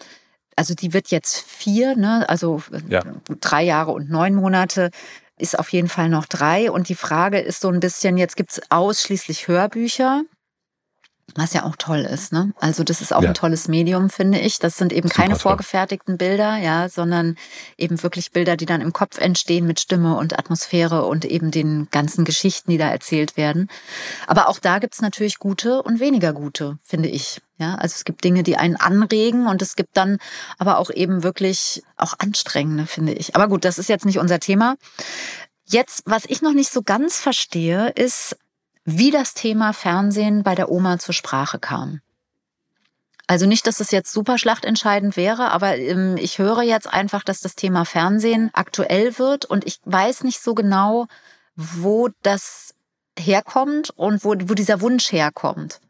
also 0.56 0.74
die 0.74 0.92
wird 0.92 1.08
jetzt 1.08 1.36
vier, 1.36 1.94
ne? 1.94 2.28
also 2.28 2.62
ja. 2.88 3.04
drei 3.40 3.62
Jahre 3.62 3.92
und 3.92 4.10
neun 4.10 4.34
Monate 4.34 4.90
ist 5.38 5.56
auf 5.56 5.68
jeden 5.68 5.88
Fall 5.88 6.08
noch 6.08 6.26
drei. 6.26 6.70
Und 6.72 6.88
die 6.88 6.96
Frage 6.96 7.38
ist 7.38 7.60
so 7.60 7.68
ein 7.68 7.78
bisschen, 7.78 8.16
jetzt 8.16 8.36
gibt 8.36 8.50
es 8.50 8.60
ausschließlich 8.70 9.46
Hörbücher. 9.46 10.22
Was 11.36 11.52
ja 11.52 11.64
auch 11.64 11.76
toll 11.76 12.00
ist, 12.00 12.32
ne? 12.32 12.52
Also 12.58 12.82
das 12.82 13.02
ist 13.02 13.12
auch 13.12 13.22
ja. 13.22 13.28
ein 13.28 13.34
tolles 13.34 13.68
Medium, 13.68 14.08
finde 14.08 14.38
ich. 14.38 14.58
Das 14.58 14.76
sind 14.76 14.92
eben 14.92 15.08
Super 15.08 15.22
keine 15.22 15.36
vorgefertigten 15.36 16.16
Bilder, 16.16 16.56
ja, 16.56 16.88
sondern 16.88 17.36
eben 17.76 18.02
wirklich 18.02 18.32
Bilder, 18.32 18.56
die 18.56 18.64
dann 18.64 18.80
im 18.80 18.92
Kopf 18.92 19.18
entstehen 19.18 19.66
mit 19.66 19.78
Stimme 19.78 20.16
und 20.16 20.38
Atmosphäre 20.38 21.04
und 21.04 21.26
eben 21.26 21.50
den 21.50 21.88
ganzen 21.90 22.24
Geschichten, 22.24 22.70
die 22.70 22.78
da 22.78 22.88
erzählt 22.88 23.36
werden. 23.36 23.68
Aber 24.26 24.48
auch 24.48 24.58
da 24.58 24.78
gibt's 24.78 25.02
natürlich 25.02 25.38
gute 25.38 25.82
und 25.82 26.00
weniger 26.00 26.32
gute, 26.32 26.78
finde 26.82 27.08
ich. 27.10 27.42
Ja, 27.58 27.74
also 27.76 27.94
es 27.94 28.04
gibt 28.04 28.24
Dinge, 28.24 28.42
die 28.42 28.56
einen 28.56 28.76
anregen 28.76 29.46
und 29.46 29.62
es 29.62 29.76
gibt 29.76 29.96
dann 29.96 30.18
aber 30.58 30.78
auch 30.78 30.90
eben 30.90 31.22
wirklich 31.22 31.82
auch 31.96 32.14
anstrengende, 32.18 32.86
finde 32.86 33.12
ich. 33.12 33.34
Aber 33.34 33.48
gut, 33.48 33.64
das 33.64 33.78
ist 33.78 33.88
jetzt 33.88 34.04
nicht 34.04 34.18
unser 34.18 34.40
Thema. 34.40 34.76
Jetzt, 35.68 36.02
was 36.06 36.24
ich 36.26 36.42
noch 36.42 36.52
nicht 36.52 36.70
so 36.70 36.82
ganz 36.82 37.18
verstehe, 37.18 37.90
ist, 37.90 38.36
wie 38.86 39.10
das 39.10 39.34
Thema 39.34 39.72
Fernsehen 39.72 40.42
bei 40.42 40.54
der 40.54 40.70
Oma 40.70 40.98
zur 40.98 41.12
Sprache 41.12 41.58
kam. 41.58 42.00
Also 43.26 43.44
nicht, 43.44 43.66
dass 43.66 43.80
es 43.80 43.90
jetzt 43.90 44.12
super 44.12 44.38
schlachtentscheidend 44.38 45.16
wäre, 45.16 45.50
aber 45.50 45.76
ähm, 45.76 46.16
ich 46.16 46.38
höre 46.38 46.62
jetzt 46.62 46.86
einfach, 46.86 47.24
dass 47.24 47.40
das 47.40 47.56
Thema 47.56 47.84
Fernsehen 47.84 48.50
aktuell 48.52 49.18
wird 49.18 49.44
und 49.44 49.66
ich 49.66 49.80
weiß 49.84 50.22
nicht 50.22 50.40
so 50.40 50.54
genau, 50.54 51.06
wo 51.56 52.08
das 52.22 52.74
herkommt 53.18 53.90
und 53.90 54.24
wo, 54.24 54.34
wo 54.44 54.54
dieser 54.54 54.80
Wunsch 54.80 55.10
herkommt. 55.10 55.80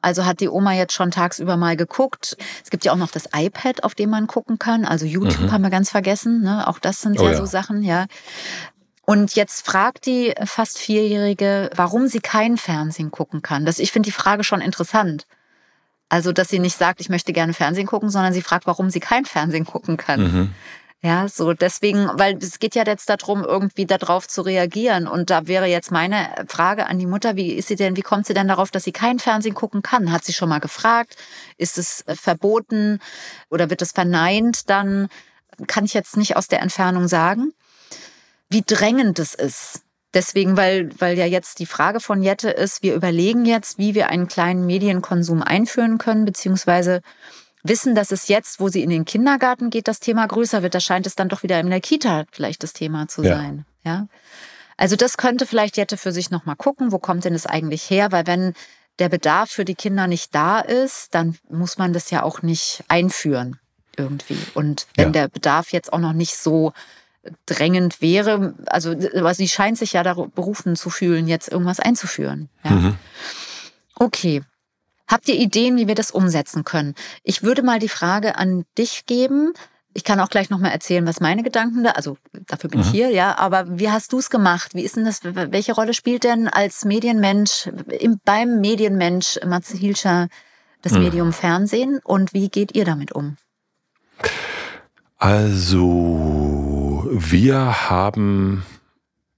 Also 0.00 0.24
hat 0.24 0.38
die 0.38 0.48
Oma 0.48 0.74
jetzt 0.74 0.92
schon 0.92 1.10
tagsüber 1.10 1.56
mal 1.56 1.76
geguckt. 1.76 2.36
Es 2.62 2.70
gibt 2.70 2.84
ja 2.84 2.92
auch 2.92 2.96
noch 2.96 3.10
das 3.10 3.28
iPad, 3.34 3.82
auf 3.82 3.96
dem 3.96 4.10
man 4.10 4.28
gucken 4.28 4.60
kann. 4.60 4.84
Also 4.84 5.06
YouTube 5.06 5.40
mhm. 5.40 5.52
haben 5.52 5.62
wir 5.62 5.70
ganz 5.70 5.90
vergessen. 5.90 6.42
Ne? 6.42 6.68
Auch 6.68 6.78
das 6.78 7.00
sind 7.00 7.18
oh, 7.18 7.24
ja 7.24 7.34
so 7.34 7.46
Sachen, 7.46 7.82
ja. 7.82 8.06
Und 9.08 9.36
jetzt 9.36 9.64
fragt 9.64 10.04
die 10.04 10.34
fast 10.44 10.76
Vierjährige, 10.76 11.70
warum 11.74 12.08
sie 12.08 12.20
kein 12.20 12.58
Fernsehen 12.58 13.10
gucken 13.10 13.40
kann. 13.40 13.64
Das, 13.64 13.78
ich 13.78 13.90
finde 13.90 14.08
die 14.08 14.12
Frage 14.12 14.44
schon 14.44 14.60
interessant. 14.60 15.26
Also, 16.10 16.30
dass 16.30 16.50
sie 16.50 16.58
nicht 16.58 16.76
sagt, 16.76 17.00
ich 17.00 17.08
möchte 17.08 17.32
gerne 17.32 17.54
Fernsehen 17.54 17.86
gucken, 17.86 18.10
sondern 18.10 18.34
sie 18.34 18.42
fragt, 18.42 18.66
warum 18.66 18.90
sie 18.90 19.00
kein 19.00 19.24
Fernsehen 19.24 19.64
gucken 19.64 19.96
kann. 19.96 20.20
Mhm. 20.20 20.54
Ja, 21.00 21.26
so 21.26 21.54
deswegen, 21.54 22.10
weil 22.16 22.36
es 22.36 22.58
geht 22.58 22.74
ja 22.74 22.84
jetzt 22.84 23.08
darum, 23.08 23.44
irgendwie 23.44 23.86
darauf 23.86 24.28
zu 24.28 24.42
reagieren. 24.42 25.08
Und 25.08 25.30
da 25.30 25.46
wäre 25.46 25.64
jetzt 25.64 25.90
meine 25.90 26.28
Frage 26.46 26.86
an 26.86 26.98
die 26.98 27.06
Mutter, 27.06 27.34
wie 27.34 27.52
ist 27.52 27.68
sie 27.68 27.76
denn, 27.76 27.96
wie 27.96 28.02
kommt 28.02 28.26
sie 28.26 28.34
denn 28.34 28.48
darauf, 28.48 28.70
dass 28.70 28.84
sie 28.84 28.92
kein 28.92 29.20
Fernsehen 29.20 29.54
gucken 29.54 29.80
kann? 29.80 30.12
Hat 30.12 30.24
sie 30.24 30.34
schon 30.34 30.50
mal 30.50 30.60
gefragt? 30.60 31.16
Ist 31.56 31.78
es 31.78 32.02
äh, 32.02 32.14
verboten 32.14 33.00
oder 33.48 33.70
wird 33.70 33.80
es 33.80 33.92
verneint? 33.92 34.68
Dann 34.68 35.08
kann 35.66 35.86
ich 35.86 35.94
jetzt 35.94 36.18
nicht 36.18 36.36
aus 36.36 36.48
der 36.48 36.60
Entfernung 36.60 37.08
sagen 37.08 37.54
wie 38.50 38.62
drängend 38.62 39.18
es 39.18 39.34
ist. 39.34 39.82
Deswegen, 40.14 40.56
weil, 40.56 40.90
weil 40.98 41.18
ja 41.18 41.26
jetzt 41.26 41.58
die 41.58 41.66
Frage 41.66 42.00
von 42.00 42.22
Jette 42.22 42.50
ist, 42.50 42.82
wir 42.82 42.94
überlegen 42.94 43.44
jetzt, 43.44 43.78
wie 43.78 43.94
wir 43.94 44.08
einen 44.08 44.26
kleinen 44.26 44.64
Medienkonsum 44.64 45.42
einführen 45.42 45.98
können, 45.98 46.24
beziehungsweise 46.24 47.02
wissen, 47.62 47.94
dass 47.94 48.10
es 48.10 48.28
jetzt, 48.28 48.58
wo 48.58 48.68
sie 48.68 48.82
in 48.82 48.90
den 48.90 49.04
Kindergarten 49.04 49.68
geht, 49.68 49.86
das 49.86 50.00
Thema 50.00 50.26
größer 50.26 50.62
wird. 50.62 50.74
Da 50.74 50.80
scheint 50.80 51.06
es 51.06 51.14
dann 51.14 51.28
doch 51.28 51.42
wieder 51.42 51.60
in 51.60 51.68
der 51.68 51.80
Kita 51.80 52.24
vielleicht 52.30 52.62
das 52.62 52.72
Thema 52.72 53.06
zu 53.08 53.22
ja. 53.22 53.36
sein. 53.36 53.66
Ja. 53.84 54.08
Also 54.78 54.96
das 54.96 55.18
könnte 55.18 55.44
vielleicht 55.44 55.76
Jette 55.76 55.96
für 55.96 56.12
sich 56.12 56.30
nochmal 56.30 56.56
gucken, 56.56 56.92
wo 56.92 56.98
kommt 56.98 57.24
denn 57.24 57.34
das 57.34 57.46
eigentlich 57.46 57.90
her? 57.90 58.10
Weil 58.12 58.26
wenn 58.26 58.54
der 58.98 59.08
Bedarf 59.08 59.50
für 59.50 59.64
die 59.64 59.74
Kinder 59.74 60.06
nicht 60.06 60.34
da 60.34 60.60
ist, 60.60 61.14
dann 61.14 61.36
muss 61.48 61.78
man 61.78 61.92
das 61.92 62.10
ja 62.10 62.22
auch 62.22 62.42
nicht 62.42 62.82
einführen 62.88 63.58
irgendwie. 63.96 64.38
Und 64.54 64.86
wenn 64.96 65.08
ja. 65.08 65.12
der 65.12 65.28
Bedarf 65.28 65.72
jetzt 65.72 65.92
auch 65.92 65.98
noch 65.98 66.12
nicht 66.12 66.36
so 66.36 66.72
drängend 67.46 68.00
wäre. 68.00 68.54
Also, 68.66 68.94
aber 69.16 69.34
sie 69.34 69.48
scheint 69.48 69.78
sich 69.78 69.92
ja 69.92 70.02
darauf 70.02 70.30
berufen 70.30 70.76
zu 70.76 70.90
fühlen, 70.90 71.28
jetzt 71.28 71.48
irgendwas 71.50 71.80
einzuführen. 71.80 72.48
Ja. 72.64 72.70
Mhm. 72.70 72.96
Okay. 73.94 74.42
Habt 75.06 75.28
ihr 75.28 75.36
Ideen, 75.36 75.76
wie 75.76 75.88
wir 75.88 75.94
das 75.94 76.10
umsetzen 76.10 76.64
können? 76.64 76.94
Ich 77.22 77.42
würde 77.42 77.62
mal 77.62 77.78
die 77.78 77.88
Frage 77.88 78.36
an 78.36 78.64
dich 78.76 79.06
geben. 79.06 79.52
Ich 79.94 80.04
kann 80.04 80.20
auch 80.20 80.28
gleich 80.28 80.50
nochmal 80.50 80.70
erzählen, 80.70 81.06
was 81.06 81.20
meine 81.20 81.42
Gedanken 81.42 81.82
da, 81.82 81.92
also 81.92 82.18
dafür 82.46 82.68
bin 82.68 82.80
mhm. 82.80 82.86
ich 82.86 82.92
hier, 82.92 83.10
ja, 83.10 83.38
aber 83.38 83.78
wie 83.78 83.90
hast 83.90 84.12
du 84.12 84.18
es 84.18 84.28
gemacht? 84.28 84.74
Wie 84.74 84.82
ist 84.82 84.96
denn 84.96 85.06
das, 85.06 85.20
welche 85.24 85.72
Rolle 85.72 85.94
spielt 85.94 86.24
denn 86.24 86.46
als 86.46 86.84
Medienmensch, 86.84 87.70
im, 87.98 88.20
beim 88.24 88.60
Medienmensch 88.60 89.40
Matze 89.46 89.76
Hilscher 89.76 90.28
das 90.82 90.92
mhm. 90.92 91.04
Medium 91.04 91.32
Fernsehen 91.32 92.00
und 92.04 92.34
wie 92.34 92.48
geht 92.50 92.76
ihr 92.76 92.84
damit 92.84 93.12
um? 93.12 93.38
Also, 95.16 96.67
wir 97.10 97.90
haben, 97.90 98.64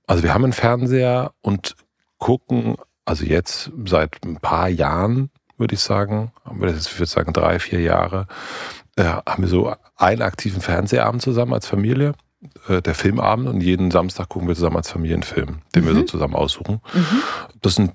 also 0.06 0.22
wir 0.22 0.34
haben 0.34 0.44
einen 0.44 0.52
Fernseher 0.52 1.32
und 1.40 1.76
gucken, 2.18 2.76
also 3.04 3.24
jetzt 3.24 3.70
seit 3.86 4.24
ein 4.24 4.36
paar 4.36 4.68
Jahren, 4.68 5.30
würde 5.56 5.74
ich 5.74 5.80
sagen, 5.80 6.32
ist, 6.62 6.88
ich 6.88 6.98
würde 6.98 7.10
sagen, 7.10 7.32
drei, 7.32 7.58
vier 7.58 7.80
Jahre, 7.80 8.26
äh, 8.96 9.04
haben 9.04 9.42
wir 9.42 9.48
so 9.48 9.74
einen 9.96 10.22
aktiven 10.22 10.60
Fernsehabend 10.60 11.22
zusammen 11.22 11.52
als 11.52 11.66
Familie, 11.66 12.14
äh, 12.68 12.80
der 12.80 12.94
Filmabend 12.94 13.48
und 13.48 13.60
jeden 13.60 13.90
Samstag 13.90 14.28
gucken 14.28 14.48
wir 14.48 14.54
zusammen 14.54 14.76
als 14.76 14.90
Familienfilm, 14.90 15.60
den 15.74 15.84
mhm. 15.84 15.88
wir 15.88 15.94
so 15.94 16.02
zusammen 16.02 16.34
aussuchen. 16.34 16.80
Mhm. 16.94 17.22
Das 17.62 17.72
ist 17.72 17.78
ein, 17.78 17.92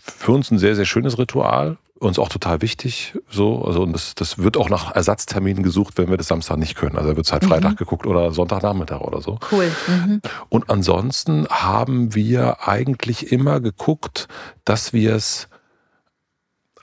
für 0.00 0.32
uns 0.32 0.50
ein 0.50 0.58
sehr, 0.58 0.74
sehr 0.74 0.86
schönes 0.86 1.18
Ritual, 1.18 1.78
uns 2.02 2.18
auch 2.18 2.28
total 2.28 2.62
wichtig. 2.62 3.14
So, 3.28 3.64
also 3.64 3.82
und 3.82 3.92
das, 3.92 4.14
das 4.14 4.38
wird 4.38 4.56
auch 4.56 4.68
nach 4.68 4.94
Ersatzterminen 4.94 5.62
gesucht, 5.62 5.98
wenn 5.98 6.10
wir 6.10 6.16
das 6.16 6.28
Samstag 6.28 6.58
nicht 6.58 6.74
können. 6.74 6.96
Also 6.96 7.16
wird 7.16 7.26
es 7.26 7.32
halt 7.32 7.44
mhm. 7.44 7.48
Freitag 7.48 7.76
geguckt 7.76 8.06
oder 8.06 8.32
Sonntagnachmittag 8.32 9.00
oder 9.00 9.20
so. 9.20 9.38
Cool. 9.50 9.70
Mhm. 9.86 10.20
Und 10.48 10.70
ansonsten 10.70 11.46
haben 11.48 12.14
wir 12.14 12.68
eigentlich 12.68 13.32
immer 13.32 13.60
geguckt, 13.60 14.28
dass 14.64 14.92
wir 14.92 15.14
es 15.14 15.48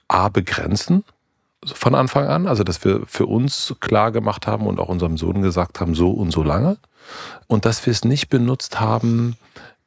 A 0.08 0.30
begrenzen 0.30 1.04
von 1.66 1.94
Anfang 1.94 2.28
an, 2.28 2.48
also 2.48 2.64
dass 2.64 2.84
wir 2.86 3.02
für 3.06 3.26
uns 3.26 3.76
klar 3.82 4.12
gemacht 4.12 4.48
haben 4.48 4.66
und 4.66 4.80
auch 4.80 4.90
unserem 4.90 5.18
Sohn 5.18 5.42
gesagt 5.42 5.82
haben, 5.82 5.94
so 5.94 6.12
und 6.12 6.32
so 6.32 6.42
lange. 6.42 6.78
Und 7.48 7.66
dass 7.66 7.86
wir 7.86 7.92
es 7.92 8.06
nicht 8.06 8.30
benutzt 8.30 8.80
haben 8.80 9.36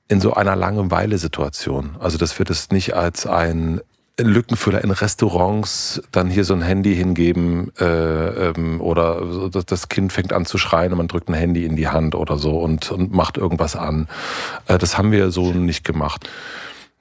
in 0.08 0.20
so 0.20 0.34
einer 0.34 0.56
Langeweile-Situation. 0.56 1.96
Also 1.98 2.18
dass 2.18 2.38
wir 2.38 2.44
das 2.44 2.70
nicht 2.70 2.94
als 2.94 3.26
ein 3.26 3.80
Lückenfüller 4.21 4.85
in 4.85 4.90
Restaurants 4.90 6.02
dann 6.12 6.28
hier 6.28 6.45
so 6.45 6.52
ein 6.52 6.62
Handy 6.62 6.95
hingeben 6.95 7.73
äh, 7.78 8.50
ähm, 8.50 8.81
oder 8.81 9.23
das 9.66 9.88
Kind 9.88 10.12
fängt 10.12 10.33
an 10.33 10.45
zu 10.45 10.59
schreien 10.59 10.92
und 10.92 10.99
man 10.99 11.09
drückt 11.09 11.28
ein 11.28 11.35
Handy 11.35 11.64
in 11.64 11.76
die 11.76 11.88
Hand 11.88 12.14
oder 12.14 12.37
so 12.37 12.59
und, 12.59 12.90
und 12.90 13.12
macht 13.12 13.38
irgendwas 13.38 13.75
an. 13.75 14.09
Äh, 14.66 14.76
das 14.76 14.99
haben 14.99 15.12
wir 15.12 15.31
so 15.31 15.52
nicht 15.52 15.85
gemacht. 15.85 16.28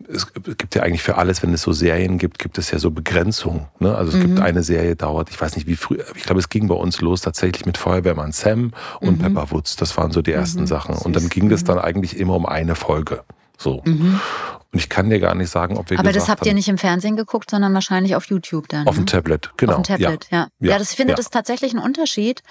Es 0.08 0.34
gibt 0.34 0.74
ja 0.74 0.82
eigentlich 0.82 1.04
für 1.04 1.18
alles, 1.18 1.44
wenn 1.44 1.54
es 1.54 1.62
so 1.62 1.74
Serien 1.74 2.18
gibt, 2.18 2.40
gibt 2.40 2.58
es 2.58 2.72
ja 2.72 2.80
so 2.80 2.90
Begrenzungen. 2.90 3.68
Ne? 3.80 3.94
Also 3.94 4.14
es 4.14 4.18
mhm. 4.18 4.36
gibt 4.36 4.40
eine 4.40 4.64
Serie, 4.64 4.96
dauert, 4.96 5.30
ich 5.30 5.40
weiß 5.40 5.56
nicht 5.58 5.68
wie 5.68 5.76
früh, 5.76 6.00
ich 6.16 6.24
glaube, 6.24 6.40
es 6.40 6.50
ging 6.50 6.68
bei 6.68 6.76
uns 6.76 7.02
los 7.02 7.22
tatsächlich 7.22 7.66
mit 7.66 7.78
Feuerwehrmann 7.78 8.32
Sam 8.32 8.72
und 9.00 9.20
mhm. 9.20 9.36
Pepper 9.36 9.52
Woods. 9.52 9.76
Das 9.76 9.98
waren 9.98 10.12
so 10.12 10.22
die 10.22 10.32
ersten 10.32 10.62
mhm. 10.62 10.68
Sachen. 10.68 10.96
Und 10.96 11.16
dann 11.16 11.30
ging 11.30 11.50
das 11.50 11.64
dann 11.64 11.78
eigentlich 11.78 12.18
immer 12.18 12.36
um 12.36 12.46
eine 12.46 12.76
Folge. 12.76 13.24
So. 13.62 13.82
Mhm. 13.86 14.20
Und 14.72 14.80
ich 14.80 14.90
kann 14.90 15.10
dir 15.10 15.20
gar 15.20 15.36
nicht 15.36 15.50
sagen, 15.50 15.78
ob 15.78 15.90
wir. 15.90 16.00
Aber 16.00 16.14
das 16.14 16.30
habt 16.30 16.46
ihr 16.46 16.54
nicht 16.54 16.70
im 16.70 16.78
Fernsehen 16.78 17.16
geguckt, 17.16 17.52
sondern 17.52 17.74
wahrscheinlich 17.74 18.16
auf 18.16 18.26
YouTube 18.26 18.70
dann. 18.70 18.88
Auf 18.88 18.96
dem 18.96 19.02
ne? 19.02 19.06
Tablet, 19.06 19.52
genau. 19.58 19.74
Auf 19.74 19.82
dem 19.82 19.98
Tablet, 19.98 20.28
ja. 20.32 20.38
Ja, 20.38 20.48
ja. 20.60 20.72
ja 20.72 20.80
das, 20.80 20.92
ich 20.92 20.98
finde 20.98 21.12
ja. 21.12 21.18
das 21.18 21.30
tatsächlich 21.30 21.74
einen 21.74 21.84
Unterschied, 21.84 22.42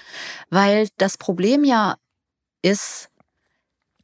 weil 0.49 0.87
das 0.97 1.17
Problem 1.17 1.63
ja 1.63 1.95
ist, 2.61 3.09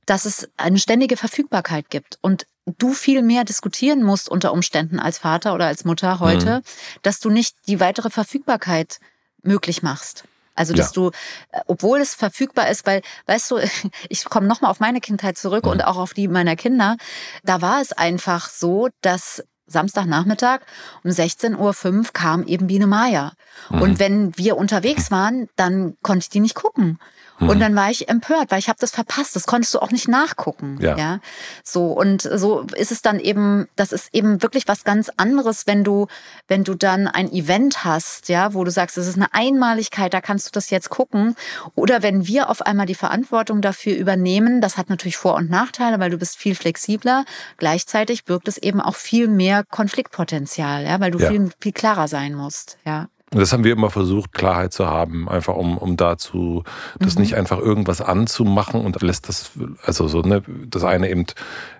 dass 0.05 0.25
es 0.25 0.49
eine 0.57 0.79
ständige 0.79 1.15
Verfügbarkeit 1.15 1.89
gibt 1.89 2.17
und 2.21 2.47
du 2.65 2.93
viel 2.93 3.21
mehr 3.21 3.43
diskutieren 3.43 4.03
musst 4.03 4.29
unter 4.29 4.51
Umständen 4.51 4.99
als 4.99 5.19
Vater 5.19 5.53
oder 5.53 5.67
als 5.67 5.85
Mutter 5.85 6.19
heute, 6.19 6.57
mhm. 6.57 6.61
dass 7.03 7.19
du 7.19 7.29
nicht 7.29 7.55
die 7.67 7.79
weitere 7.79 8.09
Verfügbarkeit 8.09 8.99
möglich 9.43 9.83
machst. 9.83 10.23
Also, 10.57 10.73
dass 10.73 10.95
ja. 10.95 11.01
du, 11.01 11.11
äh, 11.51 11.61
obwohl 11.67 11.99
es 11.99 12.15
verfügbar 12.15 12.69
ist, 12.69 12.85
weil, 12.85 13.01
weißt 13.27 13.51
du, 13.51 13.59
ich 14.09 14.25
komme 14.25 14.47
nochmal 14.47 14.71
auf 14.71 14.79
meine 14.79 14.99
Kindheit 14.99 15.37
zurück 15.37 15.65
mhm. 15.65 15.71
und 15.71 15.85
auch 15.85 15.97
auf 15.97 16.13
die 16.13 16.27
meiner 16.27 16.55
Kinder, 16.55 16.97
da 17.43 17.61
war 17.61 17.81
es 17.81 17.93
einfach 17.93 18.49
so, 18.49 18.89
dass 19.01 19.43
Samstagnachmittag 19.67 20.61
um 21.03 21.11
16.05 21.11 21.57
Uhr 21.57 22.03
kam 22.13 22.43
eben 22.43 22.67
Biene 22.67 22.87
Maya. 22.87 23.33
Mhm. 23.69 23.81
Und 23.81 23.99
wenn 23.99 24.37
wir 24.37 24.57
unterwegs 24.57 25.11
waren, 25.11 25.49
dann 25.55 25.95
konnte 26.01 26.23
ich 26.23 26.29
die 26.29 26.39
nicht 26.39 26.55
gucken. 26.55 26.99
Mhm. 27.39 27.49
Und 27.49 27.59
dann 27.59 27.75
war 27.75 27.89
ich 27.89 28.09
empört, 28.09 28.51
weil 28.51 28.59
ich 28.59 28.69
habe 28.69 28.79
das 28.79 28.91
verpasst. 28.91 29.35
Das 29.35 29.45
konntest 29.45 29.73
du 29.73 29.79
auch 29.79 29.91
nicht 29.91 30.07
nachgucken. 30.07 30.77
Ja. 30.81 30.97
ja. 30.97 31.19
So 31.63 31.91
und 31.91 32.21
so 32.21 32.61
ist 32.75 32.91
es 32.91 33.01
dann 33.01 33.19
eben. 33.19 33.67
Das 33.75 33.91
ist 33.91 34.13
eben 34.13 34.41
wirklich 34.41 34.67
was 34.67 34.83
ganz 34.83 35.11
anderes, 35.17 35.67
wenn 35.67 35.83
du, 35.83 36.07
wenn 36.47 36.63
du 36.63 36.73
dann 36.73 37.07
ein 37.07 37.31
Event 37.31 37.83
hast, 37.83 38.29
ja, 38.29 38.53
wo 38.53 38.63
du 38.63 38.71
sagst, 38.71 38.97
es 38.97 39.07
ist 39.07 39.15
eine 39.15 39.33
Einmaligkeit, 39.33 40.13
da 40.13 40.21
kannst 40.21 40.47
du 40.47 40.51
das 40.51 40.69
jetzt 40.69 40.89
gucken. 40.89 41.35
Oder 41.75 42.01
wenn 42.03 42.27
wir 42.27 42.49
auf 42.49 42.61
einmal 42.61 42.85
die 42.85 42.95
Verantwortung 42.95 43.61
dafür 43.61 43.95
übernehmen, 43.95 44.61
das 44.61 44.77
hat 44.77 44.89
natürlich 44.89 45.17
Vor- 45.17 45.35
und 45.35 45.49
Nachteile, 45.49 45.99
weil 45.99 46.09
du 46.09 46.17
bist 46.17 46.37
viel 46.37 46.55
flexibler. 46.55 47.25
Gleichzeitig 47.57 48.25
birgt 48.25 48.47
es 48.47 48.57
eben 48.57 48.81
auch 48.81 48.95
viel 48.95 49.27
mehr 49.27 49.63
Konfliktpotenzial, 49.63 50.85
ja, 50.85 50.99
weil 50.99 51.11
du 51.11 51.19
ja. 51.19 51.29
viel 51.29 51.51
viel 51.59 51.71
klarer 51.71 52.07
sein 52.07 52.33
musst. 52.33 52.77
Ja. 52.85 53.07
Das 53.31 53.51
haben 53.51 53.65
wir 53.65 53.73
immer 53.73 53.89
versucht, 53.89 54.31
Klarheit 54.31 54.71
zu 54.71 54.87
haben, 54.87 55.27
einfach 55.27 55.55
um, 55.55 55.77
um 55.77 55.97
dazu, 55.97 56.63
das 56.99 57.15
mhm. 57.15 57.21
nicht 57.21 57.35
einfach 57.35 57.59
irgendwas 57.59 57.99
anzumachen 57.99 58.79
und 58.79 59.01
lässt 59.01 59.27
das, 59.27 59.51
also 59.83 60.07
so, 60.07 60.21
ne, 60.21 60.43
das 60.65 60.85
eine 60.85 61.09
eben, 61.09 61.25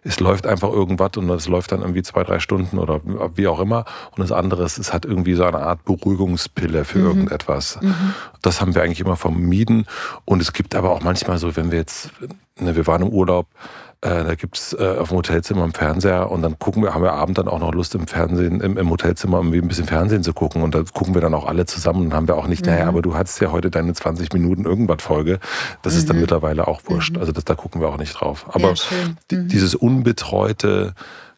es 0.03 0.19
läuft 0.19 0.45
einfach 0.45 0.69
irgendwas 0.69 1.11
und 1.15 1.29
das 1.29 1.47
läuft 1.47 1.71
dann 1.71 1.79
irgendwie 1.81 2.03
zwei, 2.03 2.25
drei 2.25 2.39
Stunden 2.39 2.79
oder 2.79 2.99
wie 3.35 3.47
auch 3.47 3.61
immer. 3.61 3.85
Und 4.11 4.19
das 4.19 4.33
andere 4.33 4.65
ist, 4.65 4.77
es 4.77 4.91
hat 4.91 5.05
irgendwie 5.05 5.35
so 5.35 5.45
eine 5.45 5.59
Art 5.59 5.85
Beruhigungspille 5.85 6.83
für 6.83 6.99
mhm. 6.99 7.05
irgendetwas. 7.05 7.79
Mhm. 7.81 8.13
Das 8.41 8.59
haben 8.59 8.75
wir 8.75 8.83
eigentlich 8.83 8.99
immer 8.99 9.15
vermieden. 9.15 9.85
Und 10.25 10.41
es 10.41 10.51
gibt 10.51 10.75
aber 10.75 10.91
auch 10.91 11.01
manchmal 11.01 11.37
so, 11.37 11.55
wenn 11.55 11.71
wir 11.71 11.79
jetzt, 11.79 12.11
ne, 12.59 12.75
wir 12.75 12.87
waren 12.87 13.03
im 13.03 13.09
Urlaub, 13.09 13.47
äh, 14.01 14.23
da 14.23 14.35
gibt's 14.35 14.73
äh, 14.73 14.97
auf 14.99 15.09
dem 15.09 15.17
Hotelzimmer 15.17 15.63
im 15.63 15.73
Fernseher 15.73 16.29
und 16.29 16.43
dann 16.43 16.59
gucken 16.59 16.83
wir, 16.83 16.93
haben 16.93 17.03
wir 17.03 17.13
Abend 17.13 17.37
dann 17.37 17.47
auch 17.47 17.59
noch 17.59 17.73
Lust 17.73 17.95
im 17.95 18.07
Fernsehen, 18.07 18.61
im, 18.61 18.77
im 18.77 18.89
Hotelzimmer 18.89 19.37
irgendwie 19.37 19.57
ein 19.57 19.67
bisschen 19.67 19.87
Fernsehen 19.87 20.23
zu 20.23 20.33
gucken 20.33 20.61
und 20.61 20.75
da 20.75 20.83
gucken 20.83 21.15
wir 21.15 21.21
dann 21.21 21.33
auch 21.33 21.45
alle 21.45 21.65
zusammen 21.65 22.05
und 22.05 22.13
haben 22.13 22.27
wir 22.27 22.37
auch 22.37 22.47
nicht, 22.47 22.65
mhm. 22.65 22.73
naja, 22.73 22.87
aber 22.87 23.01
du 23.01 23.15
hattest 23.15 23.41
ja 23.41 23.51
heute 23.51 23.71
deine 23.71 23.93
20 23.93 24.33
Minuten 24.33 24.65
irgendwas 24.65 25.01
Folge. 25.01 25.39
Das 25.81 25.93
mhm. 25.93 25.99
ist 25.99 26.09
dann 26.09 26.17
mhm. 26.17 26.21
mittlerweile 26.21 26.67
auch 26.67 26.81
wurscht. 26.85 27.15
Mhm. 27.15 27.21
Also 27.21 27.31
das, 27.31 27.45
da 27.45 27.55
gucken 27.55 27.81
wir 27.81 27.89
auch 27.89 27.97
nicht 27.97 28.13
drauf. 28.13 28.45
Aber 28.49 28.73
ja, 28.73 28.75
mhm. 29.31 29.47
dieses 29.47 29.73
unbetreute 29.73 30.93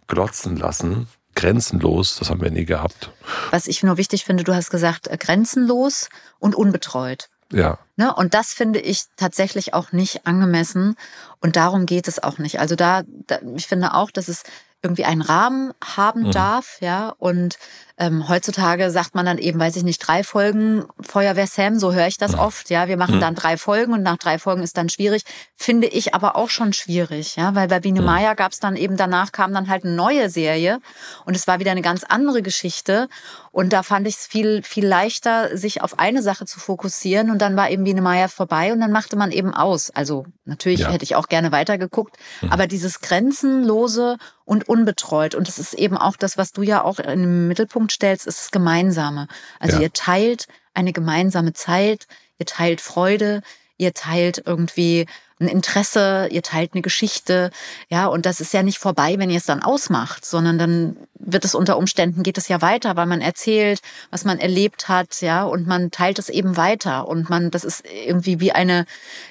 Glotzen 0.08 0.58
lassen, 0.58 1.08
grenzenlos, 1.36 2.18
das 2.18 2.30
haben 2.30 2.42
wir 2.42 2.52
nie 2.52 2.66
gehabt. 2.66 3.12
Was 3.52 3.68
ich 3.68 3.84
nur 3.84 3.96
wichtig 3.96 4.26
finde, 4.26 4.44
du 4.44 4.54
hast 4.54 4.70
gesagt, 4.70 5.08
äh, 5.08 5.18
grenzenlos 5.18 6.10
und 6.40 6.56
unbetreut. 6.56 7.30
Ja. 7.52 7.80
Ne? 7.96 8.14
Und 8.14 8.34
das 8.34 8.54
finde 8.54 8.80
ich 8.80 9.04
tatsächlich 9.18 9.74
auch 9.74 9.92
nicht 9.92 10.26
angemessen. 10.28 10.96
Und 11.42 11.56
darum 11.56 11.86
geht 11.86 12.08
es 12.08 12.22
auch 12.22 12.38
nicht. 12.38 12.60
Also 12.60 12.76
da, 12.76 13.04
da 13.28 13.40
ich 13.56 13.68
finde 13.68 13.94
auch, 13.94 14.12
dass 14.12 14.28
es 14.28 14.44
irgendwie 14.82 15.06
einen 15.06 15.22
Rahmen 15.22 15.74
haben 15.84 16.28
mhm. 16.28 16.32
darf, 16.32 16.78
ja. 16.80 17.14
Und 17.18 17.58
ähm, 18.00 18.30
heutzutage 18.30 18.92
sagt 18.92 19.14
man 19.14 19.26
dann 19.26 19.38
eben, 19.38 19.60
weiß 19.60 19.76
ich 19.76 19.84
nicht, 19.84 20.00
drei 20.00 20.24
Folgen 20.24 20.86
Feuerwehr 21.02 21.48
Sam, 21.48 21.78
so 21.78 21.94
höre 21.94 22.08
ich 22.08 22.18
das 22.18 22.32
mhm. 22.32 22.40
oft, 22.40 22.70
ja. 22.70 22.88
Wir 22.88 22.96
machen 22.96 23.18
mhm. 23.18 23.22
dann 23.22 23.36
drei 23.36 23.58
Folgen 23.58 23.92
und 23.92 24.04
nach 24.04 24.18
drei 24.18 24.40
Folgen 24.40 24.64
ist 24.64 24.78
dann 24.78 24.88
schwierig. 24.88 25.24
Finde 25.54 25.88
ich 25.88 26.16
aber 26.16 26.38
auch 26.38 26.50
schon 26.50 26.72
schwierig, 26.72 27.36
ja, 27.36 27.56
weil 27.56 27.68
bei 27.68 27.82
Biene 27.82 28.00
mhm. 28.00 28.06
Maya 28.06 28.34
gab 28.36 28.54
es 28.54 28.60
dann 28.60 28.78
eben 28.78 28.96
danach 28.96 29.34
kam 29.34 29.54
dann 29.54 29.68
halt 29.68 29.84
eine 29.84 29.94
neue 29.94 30.30
Serie 30.30 30.80
und 31.26 31.36
es 31.36 31.46
war 31.46 31.60
wieder 31.60 31.72
eine 31.72 31.82
ganz 31.82 32.06
andere 32.06 32.42
Geschichte. 32.42 33.10
Und 33.52 33.74
da 33.74 33.84
fand 33.84 34.08
ich 34.08 34.16
es 34.16 34.28
viel, 34.28 34.62
viel 34.64 34.86
leichter, 34.86 35.58
sich 35.58 35.82
auf 35.82 35.98
eine 35.98 36.22
Sache 36.22 36.46
zu 36.46 36.60
fokussieren. 36.60 37.32
Und 37.32 37.42
dann 37.42 37.56
war 37.56 37.70
eben 37.70 37.84
Biene 37.84 38.02
Maya 38.02 38.28
vorbei 38.28 38.72
und 38.72 38.80
dann 38.80 38.92
machte 38.92 39.16
man 39.16 39.32
eben 39.32 39.54
aus. 39.54 39.90
Also 39.90 40.26
natürlich 40.46 40.82
ja. 40.82 40.92
hätte 40.92 41.04
ich 41.04 41.16
auch 41.16 41.28
gerne 41.28 41.52
weitergeguckt, 41.52 42.18
mhm. 42.42 42.52
aber 42.52 42.68
dieses 42.68 43.02
grenzenlose 43.02 44.18
und 44.46 44.68
unbetreut. 44.68 45.36
Und 45.36 45.48
das 45.48 45.60
ist 45.60 45.74
eben 45.74 45.98
auch 45.98 46.16
das, 46.16 46.38
was 46.38 46.52
du 46.52 46.64
ja 46.64 46.84
auch 46.84 47.00
im 47.00 47.48
Mittelpunkt 47.48 47.89
stellst, 47.92 48.28
ist 48.28 48.40
das 48.40 48.52
Gemeinsame. 48.52 49.28
Also 49.60 49.78
ja. 49.78 49.84
ihr 49.84 49.94
teilt 49.94 50.48
eine 50.74 50.94
gemeinsame 50.94 51.54
Zeit, 51.54 52.08
ihr 52.38 52.46
teilt 52.46 52.82
Freude, 52.82 53.42
ihr 53.78 53.94
teilt 53.94 54.44
irgendwie 54.46 55.06
ein 55.40 55.48
Interesse, 55.48 56.28
ihr 56.32 56.42
teilt 56.42 56.74
eine 56.74 56.82
Geschichte, 56.82 57.52
ja, 57.90 58.08
und 58.08 58.26
das 58.26 58.42
ist 58.42 58.54
ja 58.54 58.64
nicht 58.64 58.78
vorbei, 58.78 59.16
wenn 59.18 59.30
ihr 59.30 59.38
es 59.38 59.46
dann 59.46 59.64
ausmacht, 59.64 60.26
sondern 60.26 60.58
dann 60.58 60.98
wird 61.20 61.46
es 61.46 61.54
unter 61.54 61.78
Umständen 61.78 62.24
geht 62.24 62.38
es 62.38 62.48
ja 62.48 62.62
weiter, 62.62 62.96
weil 62.96 63.06
man 63.06 63.22
erzählt, 63.22 63.82
was 64.10 64.26
man 64.26 64.40
erlebt 64.40 64.88
hat, 64.88 65.22
ja, 65.22 65.44
und 65.44 65.68
man 65.68 65.92
teilt 65.92 66.18
es 66.18 66.30
eben 66.30 66.58
weiter 66.58 67.08
und 67.08 67.30
man, 67.30 67.52
das 67.52 67.64
ist 67.64 67.84
irgendwie 68.06 68.40
wie 68.40 68.52
eine, 68.52 68.86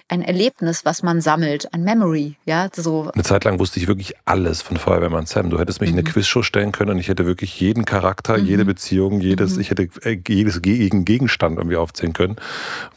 ein 0.08 0.22
Erlebnis, 0.22 0.84
was 0.84 1.02
man 1.02 1.20
sammelt, 1.20 1.72
ein 1.72 1.82
Memory, 1.82 2.36
ja, 2.44 2.68
so. 2.74 3.10
Eine 3.12 3.24
Zeit 3.24 3.44
lang 3.44 3.58
wusste 3.58 3.80
ich 3.80 3.88
wirklich 3.88 4.14
alles 4.26 4.62
von 4.62 4.76
Feuerwehrmann 4.76 5.26
Sam. 5.26 5.50
Du 5.50 5.58
hättest 5.58 5.80
mich 5.80 5.90
mhm. 5.90 5.98
in 5.98 6.04
eine 6.04 6.08
mhm. 6.08 6.12
Quizshow 6.12 6.42
stellen 6.42 6.72
können 6.72 6.92
und 6.92 6.98
ich 6.98 7.08
hätte 7.08 7.26
wirklich 7.26 7.58
jeden 7.58 7.84
Charakter, 7.84 8.38
mhm. 8.38 8.46
jede 8.46 8.64
Beziehung, 8.64 9.20
jedes, 9.20 9.54
mhm. 9.54 9.60
ich 9.62 9.70
hätte 9.70 9.88
äh, 10.02 10.18
jedes 10.28 10.60
Gegenstand 10.62 11.56
irgendwie 11.56 11.76
aufzählen 11.76 12.12
können, 12.12 12.36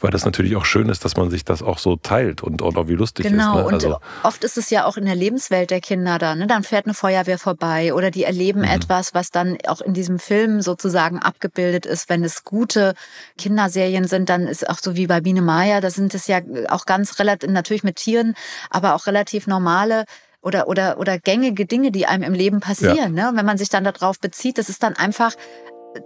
weil 0.00 0.10
das 0.10 0.24
natürlich 0.24 0.56
auch 0.56 0.66
schön 0.66 0.88
ist, 0.90 1.04
dass 1.04 1.16
man 1.16 1.30
sich 1.30 1.44
das 1.44 1.62
auch 1.62 1.78
so 1.78 1.96
teilt 1.96 2.42
und, 2.42 2.62
und 2.62 2.76
auch 2.76 2.88
wie 2.88 2.96
lustig 3.02 3.26
genau. 3.26 3.58
ist. 3.58 3.64
Genau, 3.64 3.68
ne? 3.68 3.74
also, 3.74 3.88
und 3.88 4.00
oft 4.22 4.44
ist 4.44 4.56
es 4.56 4.70
ja 4.70 4.84
auch 4.84 4.96
in 4.96 5.04
der 5.04 5.14
Lebenswelt 5.14 5.70
der 5.70 5.80
Kinder 5.80 6.18
dann. 6.18 6.38
Ne? 6.38 6.46
Dann 6.46 6.62
fährt 6.62 6.86
eine 6.86 6.94
Feuerwehr 6.94 7.38
vorbei 7.38 7.92
oder 7.92 8.10
die 8.10 8.24
erleben 8.24 8.60
mhm. 8.60 8.68
etwas, 8.68 9.14
was 9.14 9.30
dann 9.30 9.58
auch 9.66 9.80
in 9.80 9.92
diesem 9.92 10.18
Film 10.18 10.62
sozusagen 10.62 11.18
abgebildet 11.18 11.84
ist. 11.84 12.08
Wenn 12.08 12.24
es 12.24 12.44
gute 12.44 12.94
Kinderserien 13.36 14.06
sind, 14.06 14.28
dann 14.28 14.46
ist 14.46 14.68
auch 14.68 14.78
so 14.78 14.96
wie 14.96 15.06
bei 15.06 15.20
Biene 15.20 15.42
Maya, 15.42 15.80
da 15.80 15.90
sind 15.90 16.14
es 16.14 16.26
ja 16.26 16.40
auch 16.68 16.86
ganz 16.86 17.18
relativ, 17.18 17.50
natürlich 17.50 17.84
mit 17.84 17.96
Tieren, 17.96 18.34
aber 18.70 18.94
auch 18.94 19.06
relativ 19.06 19.46
normale 19.46 20.04
oder, 20.40 20.68
oder, 20.68 20.98
oder 20.98 21.18
gängige 21.18 21.66
Dinge, 21.66 21.90
die 21.92 22.06
einem 22.06 22.24
im 22.24 22.34
Leben 22.34 22.60
passieren. 22.60 23.16
Ja. 23.16 23.24
Ne? 23.24 23.28
Und 23.30 23.36
wenn 23.36 23.46
man 23.46 23.58
sich 23.58 23.68
dann 23.68 23.84
darauf 23.84 24.18
bezieht, 24.18 24.58
das 24.58 24.68
ist 24.68 24.82
dann 24.82 24.94
einfach 24.96 25.34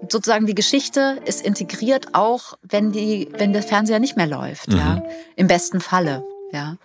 sozusagen 0.08 0.46
die 0.46 0.54
Geschichte 0.54 1.20
ist 1.24 1.44
integriert 1.44 2.08
auch, 2.14 2.54
wenn 2.62 2.92
die, 2.92 3.28
wenn 3.36 3.52
der 3.52 3.62
Fernseher 3.62 3.98
nicht 3.98 4.16
mehr 4.16 4.26
läuft, 4.26 4.68
mhm. 4.68 4.76
ja. 4.76 5.02
Im 5.36 5.46
besten 5.46 5.80
Falle, 5.80 6.24
ja. 6.52 6.76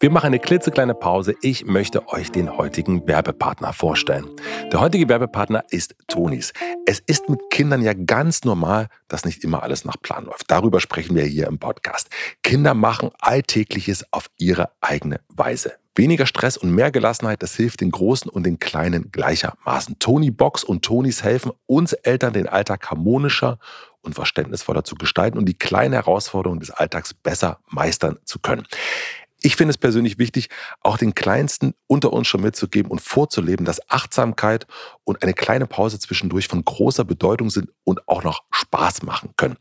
Wir 0.00 0.10
machen 0.10 0.26
eine 0.26 0.38
klitzekleine 0.38 0.94
Pause. 0.94 1.34
Ich 1.42 1.64
möchte 1.64 2.06
euch 2.06 2.30
den 2.30 2.56
heutigen 2.56 3.08
Werbepartner 3.08 3.72
vorstellen. 3.72 4.30
Der 4.70 4.80
heutige 4.80 5.08
Werbepartner 5.08 5.64
ist 5.70 5.96
Tonis. 6.06 6.52
Es 6.86 7.00
ist 7.00 7.28
mit 7.28 7.40
Kindern 7.50 7.82
ja 7.82 7.94
ganz 7.94 8.44
normal, 8.44 8.86
dass 9.08 9.24
nicht 9.24 9.42
immer 9.42 9.64
alles 9.64 9.84
nach 9.84 10.00
Plan 10.00 10.26
läuft. 10.26 10.48
Darüber 10.52 10.78
sprechen 10.78 11.16
wir 11.16 11.24
hier 11.24 11.48
im 11.48 11.58
Podcast. 11.58 12.10
Kinder 12.44 12.74
machen 12.74 13.10
Alltägliches 13.18 14.04
auf 14.12 14.30
ihre 14.36 14.70
eigene 14.80 15.18
Weise. 15.30 15.72
Weniger 15.96 16.26
Stress 16.26 16.56
und 16.56 16.70
mehr 16.70 16.92
Gelassenheit, 16.92 17.42
das 17.42 17.56
hilft 17.56 17.80
den 17.80 17.90
Großen 17.90 18.30
und 18.30 18.46
den 18.46 18.60
Kleinen 18.60 19.10
gleichermaßen. 19.10 19.98
Tony 19.98 20.30
Box 20.30 20.62
und 20.62 20.84
Tonis 20.84 21.24
helfen 21.24 21.50
uns 21.66 21.92
Eltern, 21.92 22.34
den 22.34 22.46
Alltag 22.46 22.88
harmonischer 22.88 23.58
und 24.02 24.14
verständnisvoller 24.14 24.84
zu 24.84 24.94
gestalten 24.94 25.38
und 25.38 25.46
die 25.46 25.58
kleinen 25.58 25.92
Herausforderungen 25.92 26.60
des 26.60 26.70
Alltags 26.70 27.14
besser 27.14 27.58
meistern 27.68 28.18
zu 28.24 28.38
können. 28.38 28.64
Ich 29.40 29.54
finde 29.54 29.70
es 29.70 29.78
persönlich 29.78 30.18
wichtig, 30.18 30.48
auch 30.80 30.98
den 30.98 31.14
Kleinsten 31.14 31.74
unter 31.86 32.12
uns 32.12 32.26
schon 32.26 32.40
mitzugeben 32.40 32.90
und 32.90 33.00
vorzuleben, 33.00 33.64
dass 33.64 33.88
Achtsamkeit 33.88 34.66
und 35.04 35.22
eine 35.22 35.32
kleine 35.32 35.66
Pause 35.66 36.00
zwischendurch 36.00 36.48
von 36.48 36.64
großer 36.64 37.04
Bedeutung 37.04 37.48
sind 37.48 37.70
und 37.84 38.08
auch 38.08 38.24
noch 38.24 38.42
Spaß 38.50 39.02
machen 39.02 39.34
können. 39.36 39.56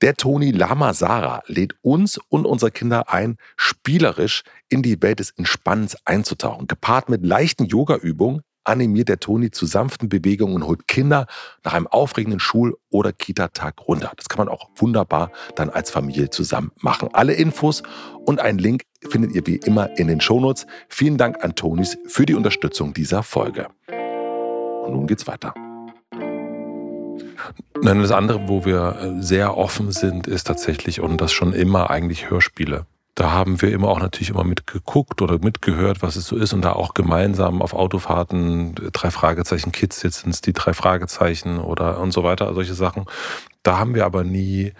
Der 0.00 0.14
Toni 0.14 0.52
Lama 0.52 0.94
Sarah 0.94 1.42
lädt 1.46 1.74
uns 1.82 2.18
und 2.28 2.46
unsere 2.46 2.70
Kinder 2.70 3.12
ein, 3.12 3.36
spielerisch 3.56 4.42
in 4.70 4.82
die 4.82 5.02
Welt 5.02 5.18
des 5.18 5.32
Entspannens 5.32 5.96
einzutauchen, 6.06 6.66
gepaart 6.66 7.10
mit 7.10 7.24
leichten 7.24 7.66
Yoga-Übungen, 7.66 8.40
animiert 8.70 9.08
der 9.08 9.20
Toni 9.20 9.50
zu 9.50 9.66
sanften 9.66 10.08
Bewegungen 10.08 10.54
und 10.54 10.66
holt 10.66 10.88
Kinder 10.88 11.26
nach 11.64 11.74
einem 11.74 11.86
aufregenden 11.86 12.40
Schul- 12.40 12.76
oder 12.88 13.12
Kita-Tag 13.12 13.86
runter. 13.86 14.12
Das 14.16 14.28
kann 14.28 14.38
man 14.38 14.48
auch 14.48 14.70
wunderbar 14.76 15.30
dann 15.56 15.70
als 15.70 15.90
Familie 15.90 16.30
zusammen 16.30 16.70
machen. 16.80 17.10
Alle 17.12 17.34
Infos 17.34 17.82
und 18.24 18.40
einen 18.40 18.58
Link 18.58 18.84
findet 19.08 19.32
ihr 19.32 19.46
wie 19.46 19.56
immer 19.56 19.98
in 19.98 20.08
den 20.08 20.20
Shownotes. 20.20 20.66
Vielen 20.88 21.18
Dank 21.18 21.42
an 21.44 21.54
Tonis 21.54 21.98
für 22.06 22.26
die 22.26 22.34
Unterstützung 22.34 22.94
dieser 22.94 23.22
Folge. 23.22 23.68
Und 23.88 24.92
nun 24.92 25.06
geht's 25.06 25.26
weiter. 25.26 25.52
Nein, 27.82 28.00
das 28.00 28.12
andere, 28.12 28.48
wo 28.48 28.64
wir 28.64 29.16
sehr 29.20 29.56
offen 29.56 29.90
sind, 29.90 30.26
ist 30.26 30.46
tatsächlich 30.46 31.00
und 31.00 31.20
das 31.20 31.32
schon 31.32 31.52
immer 31.52 31.90
eigentlich 31.90 32.30
Hörspiele 32.30 32.86
da 33.14 33.32
haben 33.32 33.60
wir 33.60 33.72
immer 33.72 33.88
auch 33.88 33.98
natürlich 33.98 34.30
immer 34.30 34.44
mitgeguckt 34.44 35.20
oder 35.20 35.38
mitgehört, 35.38 36.02
was 36.02 36.16
es 36.16 36.26
so 36.26 36.36
ist 36.36 36.52
und 36.52 36.62
da 36.62 36.72
auch 36.72 36.94
gemeinsam 36.94 37.60
auf 37.60 37.74
Autofahrten 37.74 38.74
drei 38.92 39.10
Fragezeichen 39.10 39.72
Kids, 39.72 40.02
jetzt 40.02 40.20
sind 40.20 40.30
es 40.30 40.40
die 40.40 40.52
drei 40.52 40.72
Fragezeichen 40.72 41.58
oder 41.58 42.00
und 42.00 42.12
so 42.12 42.22
weiter, 42.22 42.54
solche 42.54 42.74
Sachen. 42.74 43.06
Da 43.62 43.78
haben 43.78 43.94
wir 43.94 44.06
aber 44.06 44.24
nie 44.24 44.72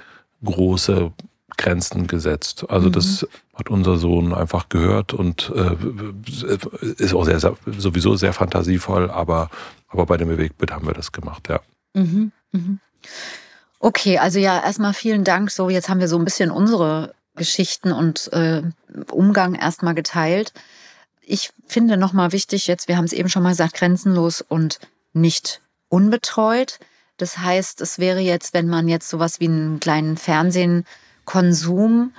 große 0.44 1.12
Grenzen 1.56 2.06
gesetzt. 2.06 2.64
Also 2.68 2.88
mhm. 2.88 2.92
das 2.92 3.26
hat 3.54 3.68
unser 3.68 3.98
Sohn 3.98 4.32
einfach 4.32 4.68
gehört 4.68 5.12
und 5.12 5.52
äh, 5.54 5.76
ist 6.96 7.12
auch 7.12 7.24
sehr, 7.24 7.40
sehr, 7.40 7.56
sowieso 7.66 8.16
sehr 8.16 8.32
fantasievoll, 8.32 9.10
aber, 9.10 9.50
aber 9.88 10.06
bei 10.06 10.16
dem 10.16 10.28
Bewegtbild 10.28 10.72
haben 10.72 10.86
wir 10.86 10.94
das 10.94 11.12
gemacht, 11.12 11.48
ja. 11.48 11.60
Mhm. 11.92 12.32
Mhm. 12.52 12.78
Okay, 13.80 14.18
also 14.18 14.38
ja, 14.38 14.62
erstmal 14.62 14.94
vielen 14.94 15.24
Dank. 15.24 15.50
So, 15.50 15.70
jetzt 15.70 15.88
haben 15.88 16.00
wir 16.00 16.08
so 16.08 16.18
ein 16.18 16.24
bisschen 16.24 16.50
unsere 16.50 17.14
Geschichten 17.40 17.90
und 17.90 18.32
äh, 18.32 18.62
Umgang 19.10 19.54
erstmal 19.54 19.94
geteilt. 19.94 20.52
Ich 21.22 21.50
finde 21.66 21.96
nochmal 21.96 22.32
wichtig, 22.32 22.66
jetzt, 22.66 22.86
wir 22.86 22.96
haben 22.96 23.06
es 23.06 23.14
eben 23.14 23.30
schon 23.30 23.42
mal 23.42 23.50
gesagt, 23.50 23.74
grenzenlos 23.74 24.42
und 24.42 24.78
nicht 25.14 25.62
unbetreut. 25.88 26.78
Das 27.16 27.38
heißt, 27.38 27.80
es 27.80 27.98
wäre 27.98 28.20
jetzt, 28.20 28.52
wenn 28.52 28.68
man 28.68 28.88
jetzt 28.88 29.08
sowas 29.08 29.40
wie 29.40 29.48
einen 29.48 29.80
kleinen 29.80 30.16
Fernsehkonsum 30.16 30.84
Konsum 31.24 32.12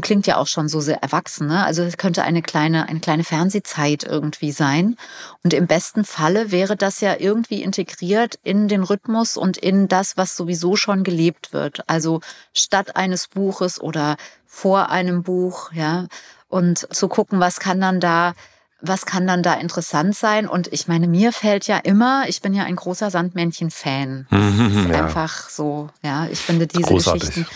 klingt 0.00 0.26
ja 0.26 0.36
auch 0.36 0.46
schon 0.46 0.68
so 0.68 0.80
sehr 0.80 1.02
erwachsen. 1.02 1.46
Ne? 1.46 1.64
Also 1.64 1.82
es 1.82 1.96
könnte 1.96 2.22
eine 2.22 2.42
kleine, 2.42 2.88
eine 2.88 3.00
kleine 3.00 3.24
Fernsehzeit 3.24 4.04
irgendwie 4.04 4.52
sein. 4.52 4.96
Und 5.42 5.54
im 5.54 5.66
besten 5.66 6.04
Falle 6.04 6.50
wäre 6.50 6.76
das 6.76 7.00
ja 7.00 7.16
irgendwie 7.18 7.62
integriert 7.62 8.38
in 8.42 8.68
den 8.68 8.82
Rhythmus 8.82 9.36
und 9.36 9.56
in 9.56 9.88
das, 9.88 10.16
was 10.16 10.36
sowieso 10.36 10.76
schon 10.76 11.04
gelebt 11.04 11.52
wird. 11.52 11.88
Also 11.88 12.20
statt 12.52 12.96
eines 12.96 13.28
Buches 13.28 13.80
oder 13.80 14.16
vor 14.46 14.90
einem 14.90 15.22
Buch, 15.22 15.72
ja. 15.72 16.06
Und 16.48 16.86
zu 16.94 17.08
gucken, 17.08 17.40
was 17.40 17.60
kann 17.60 17.80
dann 17.80 17.98
da 17.98 18.34
was 18.82 19.06
kann 19.06 19.26
dann 19.26 19.42
da 19.42 19.54
interessant 19.54 20.16
sein? 20.16 20.48
Und 20.48 20.72
ich 20.72 20.88
meine, 20.88 21.06
mir 21.06 21.32
fällt 21.32 21.68
ja 21.68 21.78
immer, 21.78 22.24
ich 22.26 22.42
bin 22.42 22.52
ja 22.52 22.64
ein 22.64 22.76
großer 22.76 23.10
Sandmännchen-Fan. 23.10 24.26
Mhm, 24.28 24.88
ja. 24.90 25.04
Einfach 25.04 25.48
so, 25.48 25.88
ja, 26.02 26.26
ich 26.26 26.40
finde 26.40 26.66
diese 26.66 26.82
Großartig. 26.82 27.28
Geschichten. 27.28 27.46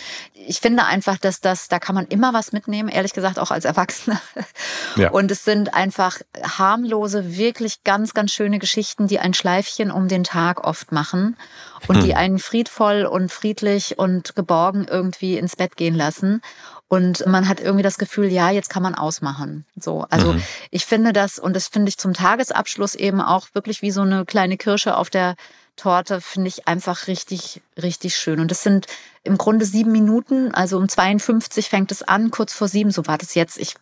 Ich 0.48 0.60
finde 0.60 0.84
einfach, 0.84 1.18
dass 1.18 1.40
das, 1.40 1.66
da 1.66 1.80
kann 1.80 1.96
man 1.96 2.06
immer 2.06 2.32
was 2.32 2.52
mitnehmen, 2.52 2.88
ehrlich 2.88 3.12
gesagt, 3.12 3.40
auch 3.40 3.50
als 3.50 3.64
Erwachsener. 3.64 4.20
Ja. 4.94 5.10
Und 5.10 5.30
es 5.30 5.44
sind 5.44 5.74
einfach 5.74 6.20
harmlose, 6.42 7.36
wirklich 7.36 7.84
ganz, 7.84 8.14
ganz 8.14 8.32
schöne 8.32 8.58
Geschichten, 8.58 9.08
die 9.08 9.18
ein 9.18 9.34
Schleifchen 9.34 9.90
um 9.90 10.08
den 10.08 10.24
Tag 10.24 10.64
oft 10.64 10.90
machen 10.90 11.36
und 11.88 11.96
hm. 11.96 12.04
die 12.04 12.14
einen 12.14 12.38
friedvoll 12.38 13.04
und 13.04 13.30
friedlich 13.30 13.98
und 13.98 14.36
geborgen 14.36 14.86
irgendwie 14.88 15.36
ins 15.36 15.56
Bett 15.56 15.76
gehen 15.76 15.94
lassen. 15.94 16.40
Und 16.88 17.26
man 17.26 17.48
hat 17.48 17.60
irgendwie 17.60 17.82
das 17.82 17.98
Gefühl, 17.98 18.30
ja, 18.30 18.50
jetzt 18.50 18.70
kann 18.70 18.82
man 18.82 18.94
ausmachen. 18.94 19.64
So, 19.74 20.06
also 20.08 20.34
mhm. 20.34 20.42
ich 20.70 20.86
finde 20.86 21.12
das, 21.12 21.38
und 21.38 21.54
das 21.56 21.66
finde 21.66 21.88
ich 21.88 21.98
zum 21.98 22.14
Tagesabschluss 22.14 22.94
eben 22.94 23.20
auch 23.20 23.48
wirklich 23.54 23.82
wie 23.82 23.90
so 23.90 24.02
eine 24.02 24.24
kleine 24.24 24.56
Kirsche 24.56 24.96
auf 24.96 25.10
der 25.10 25.34
Torte, 25.74 26.20
finde 26.20 26.48
ich 26.48 26.68
einfach 26.68 27.08
richtig, 27.08 27.60
richtig 27.80 28.16
schön. 28.16 28.40
Und 28.40 28.50
das 28.50 28.62
sind 28.62 28.86
im 29.24 29.36
Grunde 29.36 29.66
sieben 29.66 29.90
Minuten, 29.92 30.54
also 30.54 30.78
um 30.78 30.88
52 30.88 31.68
fängt 31.68 31.90
es 31.90 32.02
an, 32.02 32.30
kurz 32.30 32.52
vor 32.54 32.68
sieben, 32.68 32.92
so 32.92 33.06
war 33.06 33.18
das 33.18 33.34
jetzt. 33.34 33.58
Ich 33.58 33.74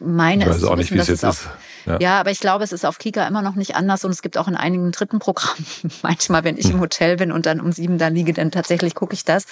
meine 0.00 0.44
ich 0.44 0.50
weiß 0.50 0.64
auch 0.64 0.76
nicht, 0.76 0.92
wie 0.92 0.98
es 0.98 1.08
jetzt 1.08 1.22
ist. 1.22 1.48
Ja. 1.86 1.98
ja. 2.00 2.20
aber 2.20 2.30
ich 2.30 2.40
glaube, 2.40 2.64
es 2.64 2.72
ist 2.72 2.84
auf 2.84 2.98
Kika 2.98 3.26
immer 3.26 3.42
noch 3.42 3.54
nicht 3.54 3.76
anders 3.76 4.04
und 4.04 4.10
es 4.10 4.22
gibt 4.22 4.38
auch 4.38 4.48
in 4.48 4.56
einigen 4.56 4.90
dritten 4.92 5.18
Programmen. 5.18 5.66
Manchmal, 6.02 6.44
wenn 6.44 6.56
ich 6.56 6.66
im 6.66 6.74
hm. 6.74 6.80
Hotel 6.80 7.16
bin 7.16 7.32
und 7.32 7.46
dann 7.46 7.60
um 7.60 7.72
sieben 7.72 7.98
da 7.98 8.08
liege, 8.08 8.32
dann 8.32 8.50
tatsächlich 8.50 8.94
gucke 8.94 9.14
ich 9.14 9.24
das, 9.24 9.46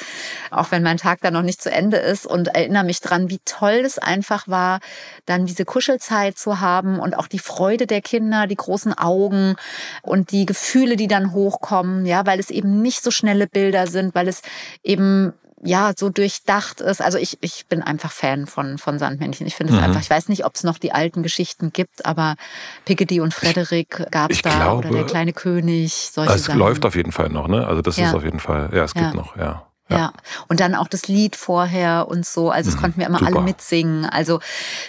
auch 0.51 0.71
wenn 0.71 0.83
mein 0.83 0.97
Tag 0.97 1.21
dann 1.21 1.35
noch 1.35 1.43
nicht 1.43 1.63
zu 1.63 1.71
Ende 1.71 1.99
ist 1.99 2.27
und 2.27 2.49
erinnere 2.49 2.85
mich 2.85 3.01
dran, 3.01 3.31
wie 3.31 3.41
toll 3.45 3.83
es 3.85 3.99
einfach 3.99 4.49
war, 4.49 4.81
dann 5.27 5.47
diese 5.47 5.65
Kuschelzeit 5.65 6.39
zu 6.39 6.61
haben 6.61 6.99
und 6.99 7.17
auch 7.17 7.27
die 7.27 7.39
Freude 7.39 7.87
der 7.87 8.01
Kinder, 8.01 8.47
die 8.47 8.57
großen 8.57 8.97
Augen 8.97 9.57
und 10.03 10.33
die 10.33 10.47
Gefühle, 10.47 10.97
die 10.97 11.09
dann 11.09 11.33
hochkommen, 11.33 12.07
ja, 12.07 12.27
weil 12.27 12.41
es 12.41 12.51
eben 12.51 12.83
nicht 12.83 13.03
so 13.03 13.11
schnelle 13.11 13.47
Bilder 13.47 13.87
sind, 13.87 14.15
weil 14.15 14.29
es 14.29 14.43
eben 14.83 15.33
ja 15.63 15.93
so 15.97 16.09
durchdacht 16.09 16.81
ist. 16.81 17.03
Also 17.03 17.19
ich, 17.19 17.39
ich 17.41 17.67
bin 17.67 17.83
einfach 17.83 18.13
Fan 18.13 18.47
von, 18.47 18.79
von 18.79 18.99
Sandmännchen. 18.99 19.47
Ich 19.47 19.57
finde 19.57 19.73
es 19.73 19.79
mhm. 19.79 19.85
einfach, 19.85 20.01
ich 20.01 20.11
weiß 20.11 20.29
nicht, 20.29 20.45
ob 20.45 20.55
es 20.55 20.65
noch 20.65 20.79
die 20.79 20.93
alten 20.93 21.23
Geschichten 21.23 21.73
gibt, 21.73 22.05
aber 22.07 22.37
Piggedy 22.85 23.21
und 23.21 23.35
Frederik 23.35 24.07
gab 24.11 24.31
es 24.31 24.43
da 24.43 24.51
glaube, 24.51 24.89
oder 24.89 24.99
der 24.99 25.07
kleine 25.07 25.33
König, 25.33 26.11
solche 26.13 26.35
Es 26.35 26.45
Sachen. 26.45 26.59
läuft 26.59 26.85
auf 26.85 26.95
jeden 26.95 27.13
Fall 27.13 27.29
noch, 27.29 27.49
ne? 27.49 27.67
Also 27.67 27.83
das 27.83 27.97
ja. 27.97 28.09
ist 28.09 28.15
auf 28.15 28.25
jeden 28.25 28.41
Fall, 28.41 28.71
ja, 28.73 28.85
es 28.85 28.95
gibt 28.95 29.15
noch, 29.15 29.37
ja. 29.37 29.68
Ja. 29.89 29.97
ja. 29.97 30.13
und 30.49 30.61
dann 30.61 30.75
auch 30.75 30.89
das 30.89 31.09
Lied 31.09 31.37
vorher 31.37 32.09
und 32.09 32.27
so. 32.27 32.51
Also, 32.51 32.71
es 32.71 32.77
mhm, 32.77 32.81
konnten 32.81 33.01
wir 33.01 33.07
immer 33.07 33.19
super. 33.19 33.37
alle 33.37 33.43
mitsingen. 33.43 34.05
Also, 34.05 34.41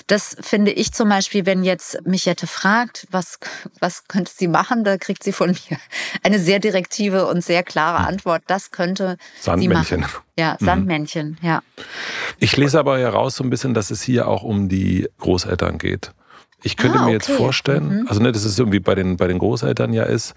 das 0.08 0.36
finde 0.42 0.72
ich 0.72 0.94
zum 0.94 1.10
Beispiel, 1.10 1.46
wenn 1.46 1.64
jetzt 1.64 2.06
mich 2.06 2.26
hätte 2.26 2.48
fragt, 2.48 3.08
was, 3.12 3.40
was 3.80 4.08
könnte 4.08 4.32
sie 4.36 4.48
machen, 4.48 4.84
da 4.84 4.98
kriegt 4.98 5.24
sie 5.24 5.32
von 5.32 5.50
mir 5.70 5.78
eine 6.24 6.40
sehr 6.40 6.60
direktive 6.60 7.28
und 7.28 7.44
sehr 7.44 7.64
klare 7.64 8.02
mhm. 8.02 8.08
Antwort. 8.08 8.44
Das 8.48 8.72
könnte 8.72 9.18
Sandmännchen. 9.40 9.86
sie 9.86 9.98
machen. 9.98 10.24
Ja, 10.38 10.58
mhm. 10.60 10.66
Sandmännchen, 10.66 11.38
mhm. 11.42 11.48
ja. 11.48 11.62
Ich 12.38 12.56
lese 12.58 12.80
aber 12.80 13.00
heraus 13.00 13.36
so 13.36 13.44
ein 13.44 13.50
bisschen, 13.50 13.74
dass 13.74 13.92
es 13.92 14.02
hier 14.02 14.28
auch 14.28 14.44
um 14.44 14.70
die 14.70 15.10
Großeltern 15.20 15.78
geht. 15.78 16.14
Ich 16.64 16.76
könnte 16.76 16.98
ah, 16.98 17.02
okay. 17.02 17.12
mir 17.12 17.14
jetzt 17.14 17.30
vorstellen, 17.30 18.02
mhm. 18.02 18.08
also 18.08 18.22
ne, 18.22 18.32
dass 18.32 18.44
es 18.44 18.60
irgendwie 18.60 18.80
bei 18.80 18.96
den, 18.96 19.18
bei 19.18 19.28
den 19.28 19.40
Großeltern 19.40 19.94
ja 19.94 20.04
ist. 20.04 20.34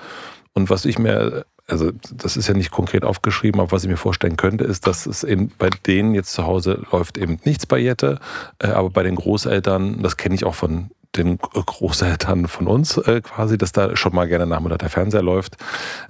Und 0.54 0.70
was 0.70 0.84
ich 0.84 0.98
mir 0.98 1.46
also 1.72 1.90
das 2.12 2.36
ist 2.36 2.48
ja 2.48 2.54
nicht 2.54 2.70
konkret 2.70 3.02
aufgeschrieben, 3.02 3.60
aber 3.60 3.72
was 3.72 3.82
ich 3.82 3.88
mir 3.88 3.96
vorstellen 3.96 4.36
könnte, 4.36 4.64
ist, 4.64 4.86
dass 4.86 5.06
es 5.06 5.24
eben 5.24 5.50
bei 5.58 5.70
denen 5.86 6.14
jetzt 6.14 6.34
zu 6.34 6.44
Hause 6.46 6.84
läuft 6.92 7.16
eben 7.16 7.38
nichts 7.44 7.64
bei 7.64 7.78
Jette, 7.78 8.20
äh, 8.58 8.68
aber 8.68 8.90
bei 8.90 9.02
den 9.02 9.16
Großeltern, 9.16 10.02
das 10.02 10.18
kenne 10.18 10.34
ich 10.34 10.44
auch 10.44 10.54
von 10.54 10.90
den 11.16 11.38
Großeltern 11.38 12.46
von 12.46 12.66
uns 12.66 12.98
äh, 12.98 13.22
quasi, 13.22 13.56
dass 13.56 13.72
da 13.72 13.96
schon 13.96 14.14
mal 14.14 14.28
gerne 14.28 14.46
Nachmittag 14.46 14.80
der 14.80 14.90
Fernseher 14.90 15.22
läuft 15.22 15.56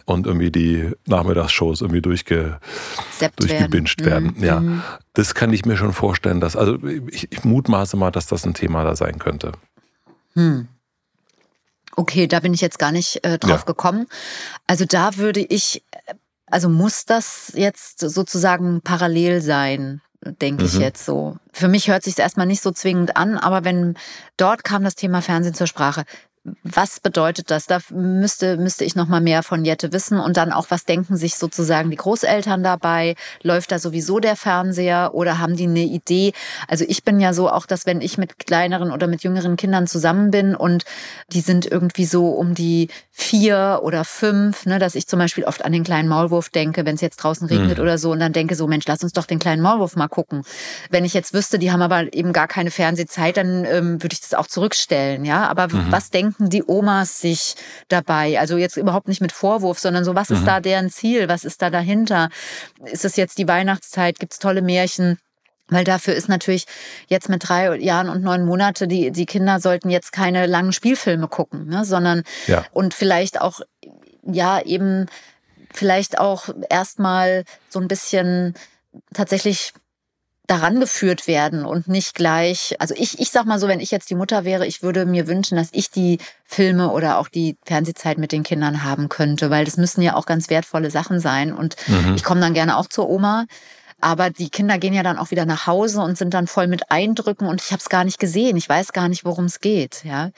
und 0.05 0.27
irgendwie 0.27 0.51
die 0.51 0.91
Nachmittagsshows 1.07 1.81
irgendwie 1.81 2.03
durchge, 2.03 2.59
durchgebinged 3.37 4.05
werden. 4.05 4.41
werden. 4.41 4.45
Ja, 4.45 4.61
mhm. 4.61 4.83
das 5.15 5.35
kann 5.35 5.53
ich 5.53 5.65
mir 5.65 5.77
schon 5.77 5.93
vorstellen, 5.93 6.41
dass, 6.41 6.57
also 6.57 6.77
ich, 7.09 7.31
ich 7.33 7.45
mutmaße 7.45 7.97
mal, 7.97 8.11
dass 8.11 8.27
das 8.27 8.45
ein 8.45 8.55
Thema 8.55 8.85
da 8.85 8.97
sein 8.97 9.19
könnte. 9.19 9.53
Hm. 10.35 10.69
Okay, 11.97 12.27
da 12.27 12.41
bin 12.41 12.55
ich 12.55 12.61
jetzt 12.61 12.79
gar 12.79 12.93
nicht 12.93 13.25
äh, 13.25 13.39
drauf 13.39 13.61
ja. 13.61 13.65
gekommen. 13.65 14.07
Also 14.67 14.85
da 14.85 15.17
würde 15.17 15.41
ich, 15.41 15.85
also 16.47 16.69
muss 16.69 17.05
das 17.05 17.53
jetzt 17.55 18.01
sozusagen 18.01 18.81
parallel 18.83 19.43
sein, 19.43 20.01
denke 20.25 20.63
mhm. 20.63 20.69
ich 20.69 20.75
jetzt 20.77 21.05
so. 21.05 21.37
Für 21.53 21.69
mich 21.69 21.89
hört 21.89 22.03
sich 22.03 22.19
erstmal 22.19 22.47
nicht 22.47 22.63
so 22.63 22.71
zwingend 22.71 23.17
an, 23.17 23.37
aber 23.37 23.65
wenn 23.65 23.97
dort 24.37 24.65
kam 24.65 24.85
das 24.85 24.95
Thema 24.95 25.21
Fernsehen 25.21 25.55
zur 25.55 25.67
Sprache, 25.67 26.05
was 26.65 26.99
bedeutet 26.99 27.53
das? 27.53 27.67
Da 27.67 27.79
müsste, 27.91 28.57
müsste 28.57 28.85
ich 28.85 28.97
noch 28.97 29.07
mal 29.07 29.21
mehr 29.21 29.45
von 29.45 29.65
Jette 29.65 29.93
wissen 29.93 30.19
und 30.19 30.37
dann 30.37 30.53
auch, 30.53 30.67
was 30.71 30.85
denken 30.85 31.17
sich 31.17 31.37
sozusagen 31.37 31.91
die 31.91 31.97
Großeltern 31.97 32.65
dabei? 32.65 33.15
Läuft 33.43 33.71
da 33.71 33.79
sowieso 33.79 34.19
der 34.19 34.35
Fernseher 34.35 35.15
oder 35.15 35.39
haben 35.39 35.55
die 35.55 35.69
eine 35.69 35.85
Idee? 35.85 36.33
Also 36.67 36.85
ich 36.89 37.05
bin 37.05 37.21
ja 37.21 37.33
so 37.33 37.49
auch, 37.49 37.65
dass 37.65 37.87
wenn 37.87 38.01
ich 38.01 38.19
mit 38.19 38.41
kleineren 38.41 38.91
oder 38.91 39.07
mit 39.07 39.23
jüngeren 39.23 39.57
Kindern 39.57 39.87
zusammen 39.87 40.33
bin 40.33 40.57
und 40.57 40.85
die 41.29 41.43
sind 41.43 41.65
irgendwie 41.67 42.07
so 42.07 42.31
um 42.31 42.55
die 42.55 42.89
vier 43.13 43.81
oder 43.85 44.05
fünf, 44.05 44.67
ne, 44.67 44.81
dass 44.81 44.97
ich 44.97 45.07
zum 45.07 45.21
Beispiel 45.21 45.45
oft 45.45 45.65
an 45.65 45.71
den 45.71 45.85
kleinen 45.85 46.09
Maulwurf 46.09 46.49
denke, 46.49 46.85
wenn 46.85 46.97
es 46.97 47.03
jetzt 47.03 47.19
draußen 47.19 47.47
regnet 47.47 47.79
mhm. 47.79 47.83
oder 47.83 47.99
so 47.99 48.11
und 48.11 48.19
dann 48.19 48.33
denke 48.33 48.57
so, 48.57 48.67
Mensch, 48.67 48.87
lass 48.89 49.05
uns 49.05 49.13
doch 49.13 49.27
den 49.27 49.39
kleinen 49.39 49.63
Maulwurf 49.63 49.95
mal 49.95 50.09
gucken. 50.09 50.43
Wenn 50.91 51.05
ich 51.05 51.15
jetzt 51.15 51.35
wüsste, 51.35 51.61
die 51.61 51.71
haben 51.71 51.83
aber 51.83 52.13
eben 52.13 52.33
gar 52.33 52.49
keine 52.49 52.73
Fernsehzeit, 52.73 53.37
dann 53.37 53.65
ähm, 53.65 54.03
würde 54.03 54.15
ich 54.15 54.21
das 54.21 54.35
auch 54.35 54.49
zurückstellen, 54.49 55.25
ja. 55.25 55.49
Aber 55.49 55.69
mhm. 55.69 55.87
was 55.91 56.11
denken 56.11 56.32
denken 56.33 56.51
die 56.51 56.65
Omas 56.67 57.21
sich 57.21 57.55
dabei? 57.89 58.39
Also 58.39 58.57
jetzt 58.57 58.77
überhaupt 58.77 59.09
nicht 59.09 59.21
mit 59.21 59.33
Vorwurf, 59.33 59.79
sondern 59.79 60.05
so, 60.05 60.15
was 60.15 60.31
mhm. 60.31 60.37
ist 60.37 60.47
da 60.47 60.61
deren 60.61 60.91
Ziel? 60.91 61.29
Was 61.29 61.45
ist 61.45 61.63
da 61.63 61.71
dahinter? 61.71 62.31
Ist 62.85 63.05
es 63.05 63.17
jetzt 63.17 63.39
die 63.39 63.49
Weihnachtszeit? 63.49 64.19
Gibt 64.19 64.33
es 64.33 64.39
tolle 64.39 64.63
Märchen? 64.63 65.19
Weil 65.69 65.85
dafür 65.85 66.15
ist 66.15 66.29
natürlich 66.29 66.67
jetzt 67.09 67.29
mit 67.29 67.49
drei 67.49 67.77
Jahren 67.79 68.09
und 68.09 68.23
neun 68.23 68.45
Monate, 68.45 68.87
die, 68.87 69.11
die 69.11 69.27
Kinder 69.27 69.59
sollten 69.61 69.91
jetzt 69.91 70.13
keine 70.13 70.47
langen 70.47 70.73
Spielfilme 70.73 71.29
gucken, 71.29 71.69
ne? 71.69 71.85
sondern 71.85 72.25
ja. 72.47 72.65
und 72.73 72.93
vielleicht 72.93 73.41
auch, 73.41 73.61
ja, 74.23 74.61
eben 74.61 75.07
vielleicht 75.73 76.19
auch 76.19 76.49
erstmal 76.69 77.45
so 77.71 77.81
ein 77.81 77.89
bisschen 77.89 78.55
tatsächlich 79.15 79.73
daran 80.47 80.81
geführt 80.81 81.29
werden 81.29 81.65
und 81.65 81.87
nicht 81.89 82.15
gleich, 82.15 82.75
also 82.81 82.95
ich, 82.97 83.21
ich 83.21 83.31
sag 83.31 83.47
mal 83.47 83.59
so, 83.59 83.69
wenn 83.69 83.81
ich 83.81 83.91
jetzt 83.91 84.11
die 84.11 84.17
Mutter 84.17 84.45
wäre, 84.45 84.67
ich 84.67 84.83
würde 84.83 85.07
mir 85.07 85.29
wünschen, 85.29 85.57
dass 85.57 85.69
ich 85.73 85.91
die 85.91 86.19
Filme 86.45 86.91
oder 86.91 87.19
auch 87.19 87.29
die 87.29 87.57
Fernsehzeit 87.65 88.19
mit 88.19 88.33
den 88.33 88.43
Kindern 88.43 88.83
haben 88.83 89.09
könnte, 89.09 89.51
weil 89.51 89.65
das 89.65 89.77
müssen 89.77 90.03
ja 90.03 90.17
auch 90.17 90.27
ganz 90.27 90.51
wertvolle 90.51 90.91
Sachen 90.91 91.21
sein. 91.21 91.53
Und 91.53 91.77
mhm. 91.87 92.15
ich 92.17 92.25
komme 92.25 92.41
dann 92.41 92.55
gerne 92.55 92.77
auch 92.77 92.87
zur 92.89 93.09
Oma 93.09 93.47
aber 94.03 94.31
die 94.31 94.51
Kinder 94.51 94.79
gehen 94.79 94.93
ja 94.93 95.03
dann 95.03 95.17
auch 95.17 95.31
wieder 95.31 95.47
nach 95.47 95.67
Hause 95.67 96.01
und 96.01 96.19
sind 96.19 96.35
dann 96.35 96.47
voll 96.47 96.67
mit 96.67 96.91
Eindrücken 96.91 97.47
und 97.47 97.63
ich 97.63 97.71
habe 97.71 97.81
es 97.81 97.89
gar 97.89 98.05
nicht 98.05 98.19
gesehen. 98.19 98.57
Ich 98.57 98.69
weiß 98.69 98.93
gar 98.93 99.09
nicht, 99.09 99.25
worum 99.25 99.47
es 99.47 99.61
geht. 99.61 100.05
Ja. 100.05 100.31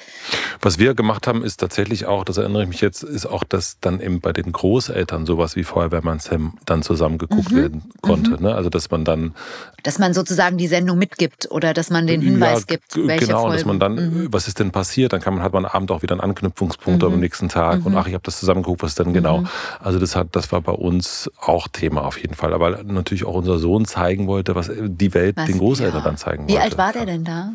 Was 0.61 0.79
wir 0.79 0.95
gemacht 0.95 1.27
haben, 1.27 1.43
ist 1.43 1.61
tatsächlich 1.61 2.07
auch, 2.07 2.25
das 2.25 2.37
erinnere 2.37 2.63
ich 2.63 2.69
mich 2.69 2.81
jetzt, 2.81 3.03
ist 3.03 3.27
auch, 3.27 3.45
dass 3.45 3.79
dann 3.81 4.01
eben 4.01 4.21
bei 4.21 4.33
den 4.33 4.53
Großeltern 4.53 5.27
sowas 5.27 5.57
wie 5.57 5.65
Feuerwehrmann 5.65 6.19
Sam 6.19 6.59
dann 6.67 6.83
zusammen 6.83 7.19
geguckt 7.19 7.53
mhm. 7.53 7.57
werden 7.57 7.93
konnte. 8.03 8.33
Mhm. 8.33 8.43
Ne? 8.43 8.55
Also 8.55 8.71
dass 8.71 8.91
man 8.91 9.05
dann. 9.05 9.35
Dass 9.83 9.99
man 9.99 10.15
sozusagen 10.15 10.57
die 10.57 10.67
Sendung 10.67 10.99
mitgibt 10.99 11.51
oder 11.51 11.75
dass 11.75 11.91
man 11.91 12.07
den 12.07 12.21
Hinweis 12.21 12.61
ja, 12.61 12.77
gibt, 12.77 12.97
welche 12.97 13.27
Genau, 13.27 13.43
Folgen. 13.43 13.57
dass 13.57 13.65
man 13.65 13.81
dann, 13.81 13.95
mhm. 13.95 14.29
was 14.31 14.49
ist 14.49 14.59
denn 14.59 14.71
passiert? 14.71 15.13
Dann 15.13 15.21
kann 15.21 15.35
man, 15.35 15.43
hat 15.43 15.53
man 15.53 15.65
am 15.65 15.71
Abend 15.71 15.91
auch 15.91 16.03
wieder 16.03 16.15
einen 16.15 16.21
Anknüpfungspunkt 16.21 17.03
am 17.05 17.15
mhm. 17.15 17.21
nächsten 17.21 17.49
Tag 17.49 17.85
und 17.85 17.93
mhm. 17.93 17.99
ach, 17.99 18.07
ich 18.07 18.15
habe 18.15 18.25
das 18.25 18.39
zusammen 18.39 18.63
geguckt, 18.63 18.83
was 18.83 18.95
denn 18.95 19.13
genau. 19.13 19.39
Mhm. 19.39 19.49
Also 19.81 19.99
das 19.99 20.17
hat, 20.17 20.29
das 20.33 20.53
war 20.53 20.61
bei 20.61 20.73
uns 20.73 21.31
auch 21.39 21.69
Thema 21.69 22.05
auf 22.05 22.19
jeden 22.19 22.35
Fall. 22.35 22.55
Aber 22.55 22.83
natürlich 22.83 23.25
auch 23.25 23.35
unser 23.35 23.54
Sohn 23.59 23.85
zeigen 23.85 24.27
wollte, 24.27 24.55
was 24.55 24.71
die 24.75 25.15
Welt 25.15 25.37
was, 25.37 25.47
den 25.47 25.59
Großeltern 25.59 26.01
ja. 26.01 26.05
dann 26.05 26.17
zeigen 26.17 26.49
Wie 26.49 26.53
wollte. 26.53 26.55
Wie 26.55 26.65
alt 26.65 26.79
war 26.79 26.93
der 26.93 27.07
denn 27.07 27.25
da? 27.25 27.53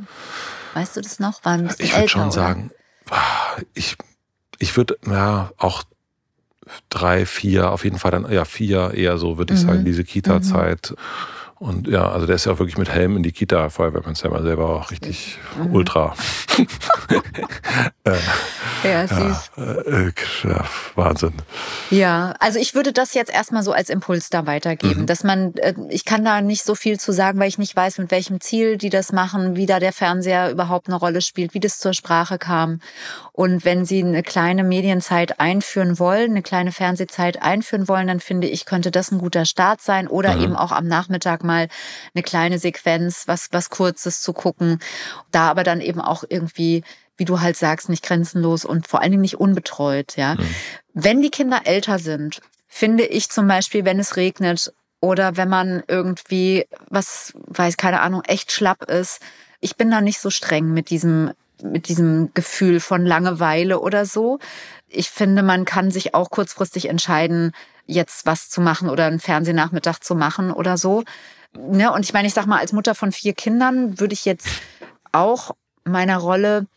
Weißt 0.73 0.97
du 0.97 1.01
das 1.01 1.19
noch? 1.19 1.43
War 1.45 1.53
ein 1.53 1.69
ich 1.77 1.95
würde 1.95 2.09
schon 2.09 2.31
sagen, 2.31 2.71
ah, 3.09 3.17
ich, 3.73 3.97
ich 4.59 4.75
würde 4.77 4.97
ja 5.07 5.51
auch 5.57 5.83
drei, 6.89 7.25
vier, 7.25 7.71
auf 7.71 7.83
jeden 7.83 7.99
Fall 7.99 8.11
dann, 8.11 8.31
ja, 8.31 8.45
vier 8.45 8.93
eher 8.93 9.17
so, 9.17 9.37
würde 9.37 9.53
ich 9.53 9.63
mhm. 9.63 9.67
sagen, 9.67 9.85
diese 9.85 10.03
Kita-Zeit. 10.03 10.91
Mhm. 10.91 10.95
Und 11.59 11.89
ja, 11.89 12.09
also 12.09 12.25
der 12.25 12.35
ist 12.35 12.45
ja 12.45 12.53
auch 12.53 12.59
wirklich 12.59 12.77
mit 12.77 12.89
Helm 12.89 13.17
in 13.17 13.23
die 13.23 13.33
Kita, 13.33 13.69
Feuerwehrmann 13.69 14.13
ist 14.13 14.23
ja 14.23 14.29
mal 14.29 14.41
selber 14.41 14.69
auch 14.69 14.91
richtig 14.91 15.37
mhm. 15.57 15.75
ultra. 15.75 16.15
äh, 18.05 18.17
ja, 18.83 19.07
süß. 19.07 19.51
Äh, 19.57 19.61
äh, 19.61 20.11
ja, 20.43 20.65
Wahnsinn. 20.95 21.33
Ja, 21.89 22.33
also 22.39 22.59
ich 22.59 22.75
würde 22.75 22.93
das 22.93 23.13
jetzt 23.13 23.31
erstmal 23.31 23.63
so 23.63 23.73
als 23.73 23.89
Impuls 23.89 24.29
da 24.29 24.45
weitergeben, 24.45 25.01
mhm. 25.01 25.05
dass 25.05 25.25
man, 25.25 25.53
äh, 25.55 25.73
ich 25.89 26.05
kann 26.05 26.23
da 26.23 26.41
nicht 26.41 26.63
so 26.63 26.75
viel 26.75 26.97
zu 26.97 27.11
sagen, 27.11 27.39
weil 27.39 27.49
ich 27.49 27.57
nicht 27.57 27.75
weiß, 27.75 27.97
mit 27.97 28.11
welchem 28.11 28.39
Ziel 28.39 28.77
die 28.77 28.89
das 28.89 29.11
machen, 29.11 29.57
wie 29.57 29.65
da 29.65 29.79
der 29.79 29.91
Fernseher 29.91 30.51
überhaupt 30.51 30.87
eine 30.87 30.95
Rolle 30.95 31.21
spielt, 31.21 31.53
wie 31.53 31.59
das 31.59 31.79
zur 31.79 31.93
Sprache 31.93 32.37
kam. 32.37 32.79
Und 33.39 33.63
wenn 33.63 33.85
sie 33.85 34.03
eine 34.03 34.21
kleine 34.21 34.65
Medienzeit 34.65 35.39
einführen 35.39 35.97
wollen, 35.97 36.31
eine 36.31 36.41
kleine 36.41 36.73
Fernsehzeit 36.73 37.41
einführen 37.41 37.87
wollen, 37.87 38.07
dann 38.07 38.19
finde 38.19 38.49
ich, 38.49 38.65
könnte 38.65 38.91
das 38.91 39.13
ein 39.13 39.19
guter 39.19 39.45
Start 39.45 39.79
sein 39.79 40.09
oder 40.09 40.35
mhm. 40.35 40.43
eben 40.43 40.55
auch 40.57 40.73
am 40.73 40.89
Nachmittag 40.89 41.41
mal 41.45 41.69
eine 42.13 42.21
kleine 42.21 42.59
Sequenz, 42.59 43.29
was, 43.29 43.47
was 43.53 43.69
Kurzes 43.69 44.19
zu 44.19 44.33
gucken. 44.33 44.79
Da 45.31 45.49
aber 45.49 45.63
dann 45.63 45.79
eben 45.79 46.01
auch 46.01 46.25
irgendwie 46.27 46.83
wie 47.15 47.23
du 47.23 47.39
halt 47.39 47.55
sagst, 47.55 47.87
nicht 47.87 48.03
grenzenlos 48.03 48.65
und 48.65 48.89
vor 48.89 49.01
allen 49.01 49.11
Dingen 49.11 49.21
nicht 49.21 49.39
unbetreut, 49.39 50.17
ja. 50.17 50.35
Mhm. 50.35 50.55
Wenn 50.93 51.21
die 51.21 51.31
Kinder 51.31 51.61
älter 51.63 51.97
sind, 51.97 52.41
finde 52.67 53.05
ich 53.05 53.29
zum 53.29 53.47
Beispiel, 53.47 53.85
wenn 53.85 53.99
es 53.99 54.17
regnet 54.17 54.73
oder 54.99 55.37
wenn 55.37 55.47
man 55.47 55.81
irgendwie, 55.87 56.65
was, 56.89 57.31
weiß, 57.47 57.77
keine 57.77 58.01
Ahnung, 58.01 58.21
echt 58.25 58.51
schlapp 58.51 58.83
ist, 58.83 59.21
ich 59.61 59.77
bin 59.77 59.91
da 59.91 60.01
nicht 60.01 60.19
so 60.19 60.29
streng 60.29 60.73
mit 60.73 60.89
diesem, 60.89 61.31
mit 61.63 61.87
diesem 61.87 62.31
Gefühl 62.33 62.79
von 62.79 63.05
Langeweile 63.05 63.79
oder 63.79 64.05
so. 64.05 64.39
Ich 64.87 65.09
finde, 65.09 65.43
man 65.43 65.65
kann 65.65 65.91
sich 65.91 66.13
auch 66.13 66.29
kurzfristig 66.29 66.89
entscheiden, 66.89 67.51
jetzt 67.85 68.25
was 68.25 68.49
zu 68.49 68.61
machen 68.61 68.89
oder 68.89 69.05
einen 69.05 69.19
Fernsehnachmittag 69.19 69.99
zu 69.99 70.15
machen 70.15 70.51
oder 70.51 70.77
so. 70.77 71.03
Ne? 71.57 71.91
Und 71.91 72.05
ich 72.05 72.13
meine, 72.13 72.27
ich 72.27 72.33
sag 72.33 72.45
mal, 72.45 72.59
als 72.59 72.73
Mutter 72.73 72.95
von 72.95 73.11
vier 73.11 73.33
Kindern 73.33 73.99
würde 73.99 74.13
ich 74.13 74.25
jetzt 74.25 74.47
auch 75.11 75.55
meiner 75.83 76.17
Rolle, 76.17 76.67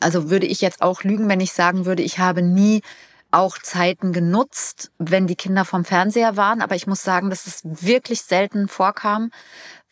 also 0.00 0.30
würde 0.30 0.46
ich 0.46 0.60
jetzt 0.60 0.82
auch 0.82 1.02
lügen, 1.02 1.28
wenn 1.28 1.40
ich 1.40 1.52
sagen 1.52 1.86
würde, 1.86 2.02
ich 2.02 2.18
habe 2.18 2.42
nie 2.42 2.82
auch 3.32 3.58
Zeiten 3.58 4.12
genutzt, 4.12 4.92
wenn 4.98 5.26
die 5.26 5.34
Kinder 5.34 5.64
vom 5.64 5.84
Fernseher 5.84 6.36
waren. 6.36 6.62
Aber 6.62 6.74
ich 6.76 6.86
muss 6.86 7.02
sagen, 7.02 7.28
dass 7.28 7.46
es 7.46 7.60
wirklich 7.64 8.22
selten 8.22 8.68
vorkam, 8.68 9.30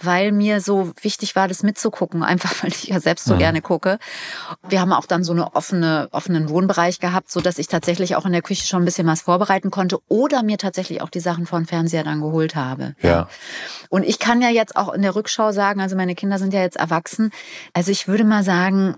weil 0.02 0.32
mir 0.32 0.60
so 0.60 0.92
wichtig 1.00 1.36
war, 1.36 1.48
das 1.48 1.62
mitzugucken, 1.62 2.22
einfach 2.22 2.54
weil 2.62 2.70
ich 2.70 2.84
ja 2.84 3.00
selbst 3.00 3.24
so 3.24 3.34
mhm. 3.34 3.38
gerne 3.38 3.62
gucke. 3.62 3.98
Wir 4.68 4.80
haben 4.80 4.92
auch 4.92 5.06
dann 5.06 5.24
so 5.24 5.32
eine 5.32 5.54
offene, 5.54 6.08
offenen 6.10 6.48
Wohnbereich 6.48 7.00
gehabt, 7.00 7.30
so 7.30 7.40
dass 7.40 7.58
ich 7.58 7.68
tatsächlich 7.68 8.16
auch 8.16 8.26
in 8.26 8.32
der 8.32 8.42
Küche 8.42 8.66
schon 8.66 8.82
ein 8.82 8.84
bisschen 8.84 9.06
was 9.06 9.22
vorbereiten 9.22 9.70
konnte 9.70 9.98
oder 10.08 10.42
mir 10.42 10.58
tatsächlich 10.58 11.02
auch 11.02 11.10
die 11.10 11.20
Sachen 11.20 11.46
von 11.46 11.66
Fernseher 11.66 12.04
dann 12.04 12.20
geholt 12.20 12.54
habe. 12.56 12.94
Ja. 13.02 13.28
Und 13.88 14.04
ich 14.04 14.18
kann 14.18 14.42
ja 14.42 14.48
jetzt 14.48 14.76
auch 14.76 14.92
in 14.92 15.02
der 15.02 15.14
Rückschau 15.14 15.52
sagen, 15.52 15.80
also 15.80 15.96
meine 15.96 16.14
Kinder 16.14 16.38
sind 16.38 16.52
ja 16.52 16.60
jetzt 16.60 16.76
erwachsen. 16.76 17.30
Also 17.72 17.90
ich 17.90 18.08
würde 18.08 18.24
mal 18.24 18.42
sagen, 18.42 18.96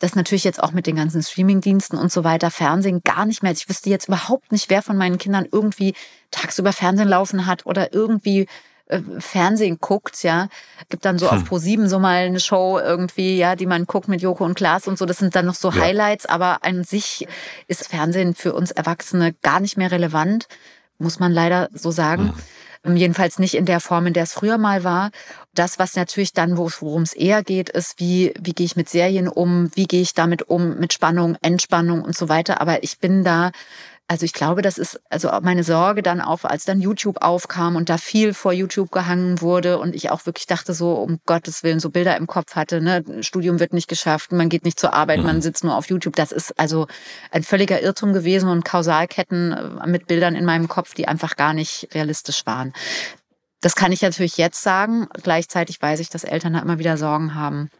dass 0.00 0.16
natürlich 0.16 0.44
jetzt 0.44 0.62
auch 0.62 0.72
mit 0.72 0.86
den 0.86 0.96
ganzen 0.96 1.22
Streamingdiensten 1.22 1.98
und 1.98 2.10
so 2.10 2.24
weiter 2.24 2.50
Fernsehen 2.50 3.02
gar 3.04 3.26
nicht 3.26 3.42
mehr. 3.42 3.52
Ich 3.52 3.68
wüsste 3.68 3.90
jetzt 3.90 4.08
überhaupt 4.08 4.50
nicht, 4.50 4.70
wer 4.70 4.82
von 4.82 4.96
meinen 4.96 5.18
Kindern 5.18 5.46
irgendwie 5.50 5.94
tagsüber 6.30 6.72
Fernsehen 6.72 7.08
laufen 7.08 7.46
hat 7.46 7.66
oder 7.66 7.92
irgendwie 7.92 8.46
Fernsehen 9.18 9.78
guckt, 9.80 10.22
ja. 10.22 10.48
Gibt 10.88 11.04
dann 11.04 11.18
so 11.18 11.30
hm. 11.30 11.38
auf 11.38 11.44
Pro 11.44 11.58
7 11.58 11.88
so 11.88 11.98
mal 11.98 12.26
eine 12.26 12.40
Show 12.40 12.78
irgendwie, 12.78 13.36
ja, 13.36 13.56
die 13.56 13.66
man 13.66 13.86
guckt 13.86 14.08
mit 14.08 14.22
Joko 14.22 14.44
und 14.44 14.54
Klaas 14.54 14.88
und 14.88 14.98
so. 14.98 15.06
Das 15.06 15.18
sind 15.18 15.34
dann 15.34 15.46
noch 15.46 15.54
so 15.54 15.70
ja. 15.70 15.80
Highlights, 15.80 16.26
aber 16.26 16.64
an 16.64 16.84
sich 16.84 17.26
ist 17.68 17.88
Fernsehen 17.88 18.34
für 18.34 18.54
uns 18.54 18.70
Erwachsene 18.70 19.34
gar 19.42 19.60
nicht 19.60 19.76
mehr 19.76 19.90
relevant, 19.90 20.46
muss 20.98 21.20
man 21.20 21.32
leider 21.32 21.68
so 21.72 21.90
sagen. 21.90 22.34
Hm. 22.84 22.96
Jedenfalls 22.96 23.38
nicht 23.38 23.54
in 23.54 23.66
der 23.66 23.78
Form, 23.78 24.06
in 24.06 24.14
der 24.14 24.22
es 24.22 24.32
früher 24.32 24.56
mal 24.56 24.84
war. 24.84 25.10
Das, 25.54 25.78
was 25.78 25.96
natürlich 25.96 26.32
dann, 26.32 26.56
worum 26.56 27.02
es 27.02 27.12
eher 27.12 27.42
geht, 27.42 27.68
ist, 27.68 28.00
wie, 28.00 28.32
wie 28.40 28.52
gehe 28.52 28.64
ich 28.64 28.74
mit 28.74 28.88
Serien 28.88 29.28
um, 29.28 29.70
wie 29.74 29.84
gehe 29.84 30.00
ich 30.00 30.14
damit 30.14 30.48
um, 30.48 30.78
mit 30.78 30.94
Spannung, 30.94 31.36
Entspannung 31.42 32.00
und 32.00 32.16
so 32.16 32.30
weiter. 32.30 32.60
Aber 32.60 32.82
ich 32.82 32.98
bin 32.98 33.22
da 33.22 33.50
also 34.10 34.24
ich 34.24 34.32
glaube, 34.32 34.60
das 34.60 34.76
ist 34.76 35.00
also 35.08 35.30
meine 35.40 35.62
Sorge 35.62 36.02
dann 36.02 36.20
auch, 36.20 36.42
als 36.42 36.64
dann 36.64 36.80
YouTube 36.80 37.22
aufkam 37.22 37.76
und 37.76 37.88
da 37.88 37.96
viel 37.96 38.34
vor 38.34 38.52
YouTube 38.52 38.90
gehangen 38.90 39.40
wurde 39.40 39.78
und 39.78 39.94
ich 39.94 40.10
auch 40.10 40.26
wirklich 40.26 40.48
dachte 40.48 40.74
so, 40.74 40.94
um 40.94 41.20
Gottes 41.26 41.62
Willen, 41.62 41.78
so 41.78 41.90
Bilder 41.90 42.16
im 42.16 42.26
Kopf 42.26 42.56
hatte, 42.56 42.80
ne, 42.80 43.04
Studium 43.20 43.60
wird 43.60 43.72
nicht 43.72 43.86
geschafft, 43.86 44.32
man 44.32 44.48
geht 44.48 44.64
nicht 44.64 44.80
zur 44.80 44.94
Arbeit, 44.94 45.20
mhm. 45.20 45.26
man 45.26 45.42
sitzt 45.42 45.62
nur 45.62 45.76
auf 45.76 45.88
YouTube. 45.88 46.16
Das 46.16 46.32
ist 46.32 46.58
also 46.58 46.88
ein 47.30 47.44
völliger 47.44 47.82
Irrtum 47.82 48.12
gewesen 48.12 48.48
und 48.48 48.64
Kausalketten 48.64 49.52
äh, 49.52 49.86
mit 49.86 50.08
Bildern 50.08 50.34
in 50.34 50.44
meinem 50.44 50.66
Kopf, 50.66 50.92
die 50.94 51.06
einfach 51.06 51.36
gar 51.36 51.52
nicht 51.52 51.86
realistisch 51.94 52.44
waren. 52.46 52.72
Das 53.60 53.76
kann 53.76 53.92
ich 53.92 54.02
natürlich 54.02 54.36
jetzt 54.36 54.60
sagen. 54.60 55.06
Gleichzeitig 55.22 55.80
weiß 55.80 56.00
ich, 56.00 56.08
dass 56.08 56.24
Eltern 56.24 56.54
da 56.54 56.58
immer 56.58 56.80
wieder 56.80 56.96
Sorgen 56.96 57.36
haben. 57.36 57.70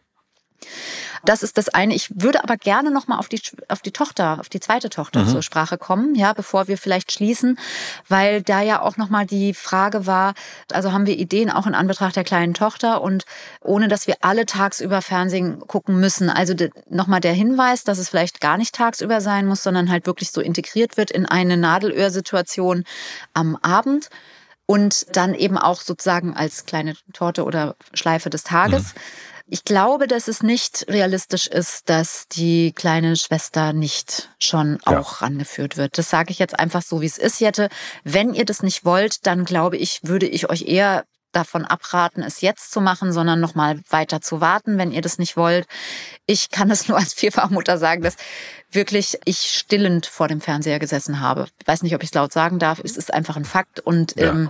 Das 1.25 1.43
ist 1.43 1.57
das 1.57 1.69
eine. 1.69 1.93
Ich 1.93 2.09
würde 2.15 2.43
aber 2.43 2.57
gerne 2.57 2.91
noch 2.91 3.07
mal 3.07 3.17
auf 3.17 3.29
die 3.29 3.41
auf 3.67 3.81
die 3.81 3.91
Tochter, 3.91 4.39
auf 4.39 4.49
die 4.49 4.59
zweite 4.59 4.89
Tochter 4.89 5.23
mhm. 5.23 5.29
zur 5.29 5.41
Sprache 5.41 5.77
kommen, 5.77 6.15
ja, 6.15 6.33
bevor 6.33 6.67
wir 6.67 6.77
vielleicht 6.77 7.11
schließen, 7.11 7.59
weil 8.07 8.41
da 8.41 8.61
ja 8.61 8.81
auch 8.81 8.97
noch 8.97 9.09
mal 9.09 9.25
die 9.25 9.53
Frage 9.53 10.05
war, 10.05 10.33
also 10.71 10.91
haben 10.91 11.05
wir 11.05 11.17
Ideen 11.17 11.49
auch 11.49 11.67
in 11.67 11.75
Anbetracht 11.75 12.15
der 12.15 12.23
kleinen 12.23 12.53
Tochter 12.53 13.01
und 13.01 13.25
ohne 13.61 13.87
dass 13.87 14.07
wir 14.07 14.15
alle 14.21 14.45
tagsüber 14.45 15.01
Fernsehen 15.01 15.59
gucken 15.67 15.99
müssen. 15.99 16.29
Also 16.29 16.53
noch 16.89 17.07
mal 17.07 17.19
der 17.19 17.33
Hinweis, 17.33 17.83
dass 17.83 17.97
es 17.97 18.09
vielleicht 18.09 18.41
gar 18.41 18.57
nicht 18.57 18.73
tagsüber 18.73 19.21
sein 19.21 19.45
muss, 19.45 19.63
sondern 19.63 19.89
halt 19.89 20.05
wirklich 20.05 20.31
so 20.31 20.41
integriert 20.41 20.97
wird 20.97 21.11
in 21.11 21.25
eine 21.25 21.57
Nadelöhrsituation 21.57 22.83
am 23.33 23.55
Abend 23.57 24.09
und 24.65 25.15
dann 25.15 25.33
eben 25.33 25.57
auch 25.57 25.81
sozusagen 25.81 26.35
als 26.35 26.65
kleine 26.65 26.95
Torte 27.13 27.43
oder 27.43 27.75
Schleife 27.93 28.29
des 28.29 28.43
Tages. 28.43 28.93
Mhm. 28.93 28.99
Ich 29.53 29.65
glaube, 29.65 30.07
dass 30.07 30.29
es 30.29 30.43
nicht 30.43 30.85
realistisch 30.87 31.45
ist, 31.45 31.89
dass 31.89 32.25
die 32.29 32.71
kleine 32.71 33.17
Schwester 33.17 33.73
nicht 33.73 34.29
schon 34.39 34.79
ja. 34.87 34.97
auch 34.97 35.21
rangeführt 35.21 35.75
wird. 35.75 35.97
Das 35.97 36.09
sage 36.09 36.31
ich 36.31 36.39
jetzt 36.39 36.57
einfach 36.57 36.81
so, 36.81 37.01
wie 37.01 37.05
es 37.05 37.17
ist, 37.17 37.41
Jette. 37.41 37.67
Wenn 38.05 38.33
ihr 38.33 38.45
das 38.45 38.63
nicht 38.63 38.85
wollt, 38.85 39.27
dann 39.27 39.43
glaube 39.43 39.75
ich, 39.75 39.99
würde 40.03 40.25
ich 40.25 40.49
euch 40.49 40.61
eher 40.61 41.03
davon 41.33 41.65
abraten, 41.65 42.23
es 42.23 42.39
jetzt 42.39 42.71
zu 42.71 42.79
machen, 42.79 43.11
sondern 43.11 43.41
noch 43.41 43.53
mal 43.53 43.81
weiter 43.89 44.21
zu 44.21 44.39
warten, 44.39 44.77
wenn 44.77 44.93
ihr 44.93 45.01
das 45.01 45.17
nicht 45.17 45.35
wollt. 45.35 45.67
Ich 46.27 46.49
kann 46.49 46.71
es 46.71 46.87
nur 46.87 46.97
als 46.97 47.13
Vierfachmutter 47.13 47.77
sagen, 47.77 48.03
dass 48.03 48.15
wirklich 48.71 49.17
ich 49.25 49.39
stillend 49.39 50.05
vor 50.05 50.27
dem 50.27 50.41
Fernseher 50.41 50.79
gesessen 50.79 51.19
habe. 51.19 51.47
Ich 51.59 51.67
weiß 51.67 51.83
nicht, 51.83 51.95
ob 51.95 52.03
ich 52.03 52.09
es 52.09 52.13
laut 52.13 52.31
sagen 52.31 52.59
darf. 52.59 52.79
Es 52.83 52.97
ist 52.97 53.13
einfach 53.13 53.35
ein 53.35 53.45
Fakt. 53.45 53.79
Und 53.79 54.15
ja. 54.17 54.29
ähm, 54.29 54.49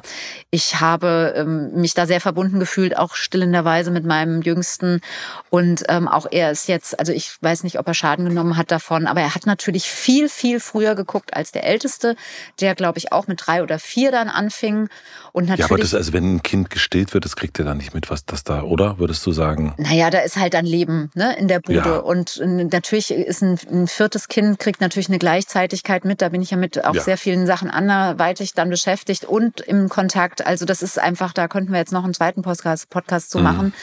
ich 0.52 0.80
habe 0.80 1.34
ähm, 1.36 1.74
mich 1.74 1.94
da 1.94 2.06
sehr 2.06 2.22
verbunden 2.22 2.60
gefühlt, 2.60 2.98
auch 2.98 3.16
stillenderweise 3.16 3.92
mit 3.92 4.06
meinem 4.06 4.42
Jüngsten. 4.42 5.02
Und 5.50 5.84
ähm, 5.90 6.08
auch 6.08 6.28
er 6.30 6.52
ist 6.52 6.68
jetzt, 6.68 7.00
also 7.00 7.12
ich 7.12 7.32
weiß 7.42 7.64
nicht, 7.64 7.80
ob 7.80 7.88
er 7.88 7.94
Schaden 7.94 8.26
genommen 8.26 8.58
hat 8.58 8.72
davon, 8.72 9.08
aber 9.08 9.22
er 9.22 9.34
hat 9.34 9.46
natürlich 9.46 9.86
viel, 9.86 10.30
viel 10.30 10.60
früher 10.60 10.96
geguckt 10.96 11.34
als 11.34 11.52
der 11.52 11.64
Älteste, 11.64 12.16
der, 12.60 12.76
glaube 12.76 13.00
ich, 13.00 13.12
auch 13.12 13.28
mit 13.28 13.42
drei 13.46 13.64
oder 13.64 13.80
vier 13.80 14.12
dann 14.12 14.30
anfing. 14.30 14.90
Und 15.32 15.46
natürlich, 15.46 15.60
ja, 15.60 15.66
aber 15.66 15.78
das, 15.78 15.94
also 15.94 16.14
wenn 16.14 16.36
ein 16.36 16.44
Kind 16.44 16.70
gestillt 16.70 17.14
wird, 17.14 17.26
das 17.26 17.36
kriegt 17.36 17.58
er 17.60 17.66
dann 17.66 17.78
nicht 17.78 17.94
mit, 17.94 18.10
was 18.10 18.26
das 18.26 18.44
da, 18.44 18.64
oder? 18.64 19.00
Würdest 19.00 19.26
du 19.26 19.32
sagen? 19.32 19.74
Naja, 19.78 20.10
da 20.10 20.20
ist 20.20 20.38
halt 20.38 20.54
dann 20.54 20.66
Leben 20.66 21.10
ne, 21.16 21.36
in 21.38 21.48
der 21.48 21.60
Bude. 21.60 21.78
Ja. 21.78 21.98
Und 21.98 22.42
natürlich 22.44 23.12
ist 23.12 23.42
ein, 23.42 23.58
ein 23.72 23.88
viertes 24.12 24.28
Kind 24.28 24.60
kriegt 24.60 24.82
natürlich 24.82 25.08
eine 25.08 25.20
Gleichzeitigkeit 25.20 26.04
mit. 26.04 26.22
Da 26.22 26.28
bin 26.28 26.42
ich 26.42 26.52
ja 26.52 26.58
mit 26.58 26.84
auch 26.84 26.94
ja. 26.94 27.02
sehr 27.02 27.18
vielen 27.18 27.46
Sachen 27.46 27.72
anderweitig 27.72 28.54
dann 28.54 28.70
beschäftigt 28.70 29.24
und 29.24 29.62
im 29.62 29.88
Kontakt. 29.88 30.46
Also 30.46 30.66
das 30.66 30.82
ist 30.82 31.00
einfach, 31.00 31.32
da 31.32 31.48
könnten 31.48 31.72
wir 31.72 31.80
jetzt 31.80 31.94
noch 31.94 32.04
einen 32.04 32.14
zweiten 32.14 32.42
Podcast, 32.42 32.90
Podcast 32.90 33.32
zu 33.32 33.38
mhm. 33.38 33.44
machen. 33.46 33.74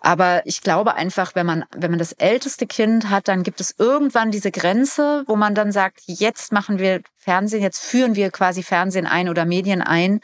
Aber 0.00 0.42
ich 0.46 0.62
glaube 0.62 0.96
einfach, 0.96 1.36
wenn 1.36 1.46
man, 1.46 1.64
wenn 1.76 1.92
man 1.92 2.00
das 2.00 2.10
älteste 2.10 2.66
Kind 2.66 3.08
hat, 3.08 3.28
dann 3.28 3.44
gibt 3.44 3.60
es 3.60 3.76
irgendwann 3.78 4.32
diese 4.32 4.50
Grenze, 4.50 5.22
wo 5.28 5.36
man 5.36 5.54
dann 5.54 5.70
sagt, 5.70 6.00
jetzt 6.06 6.50
machen 6.50 6.80
wir 6.80 7.00
Fernsehen, 7.28 7.60
jetzt 7.62 7.84
führen 7.84 8.14
wir 8.14 8.30
quasi 8.30 8.62
Fernsehen 8.62 9.06
ein 9.06 9.28
oder 9.28 9.44
Medien 9.44 9.82
ein. 9.82 10.20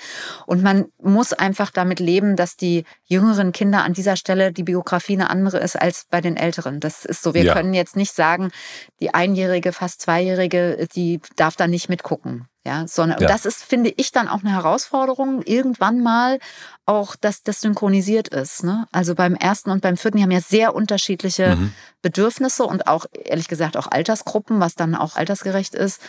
Und 0.47 0.63
man 0.63 0.87
muss 1.03 1.35
einfach 1.35 1.71
damit 1.71 2.01
leben, 2.01 2.35
dass 2.35 2.57
die 2.57 2.85
jüngeren 3.05 3.53
Kinder 3.53 3.85
an 3.85 3.93
dieser 3.93 4.17
Stelle 4.17 4.53
die 4.53 4.63
Biografie 4.63 5.13
eine 5.13 5.29
andere 5.29 5.59
ist 5.59 5.79
als 5.79 6.07
bei 6.09 6.23
den 6.23 6.39
älteren. 6.39 6.81
Das 6.81 7.05
ist 7.05 7.23
so. 7.23 7.35
Wir 7.35 7.45
ja. 7.45 7.53
können 7.53 7.75
jetzt 7.75 7.95
nicht 7.95 8.15
sagen, 8.15 8.53
die 9.01 9.13
Einjährige, 9.13 9.75
fast 9.75 10.01
Zweijährige, 10.01 10.89
die 10.95 11.21
darf 11.37 11.57
da 11.57 11.67
nicht 11.67 11.91
mitgucken. 11.91 12.49
Ja, 12.67 12.87
sondern 12.89 13.21
ja. 13.21 13.29
das 13.29 13.45
ist, 13.45 13.63
finde 13.63 13.93
ich, 13.95 14.11
dann 14.11 14.27
auch 14.27 14.41
eine 14.41 14.53
Herausforderung, 14.53 15.43
irgendwann 15.43 16.01
mal 16.01 16.39
auch, 16.87 17.15
dass 17.15 17.43
das 17.43 17.61
synchronisiert 17.61 18.29
ist. 18.29 18.65
Ne? 18.65 18.87
Also 18.91 19.15
beim 19.15 19.35
ersten 19.35 19.71
und 19.71 19.83
beim 19.83 19.99
vierten, 19.99 20.17
die 20.17 20.23
haben 20.23 20.31
ja 20.31 20.41
sehr 20.41 20.75
unterschiedliche 20.75 21.57
mhm. 21.57 21.75
Bedürfnisse 22.01 22.65
und 22.65 22.87
auch, 22.87 23.05
ehrlich 23.13 23.49
gesagt, 23.49 23.77
auch 23.77 23.87
Altersgruppen, 23.91 24.61
was 24.61 24.77
dann 24.77 24.95
auch 24.95 25.17
altersgerecht 25.17 25.75
ist. 25.75 26.01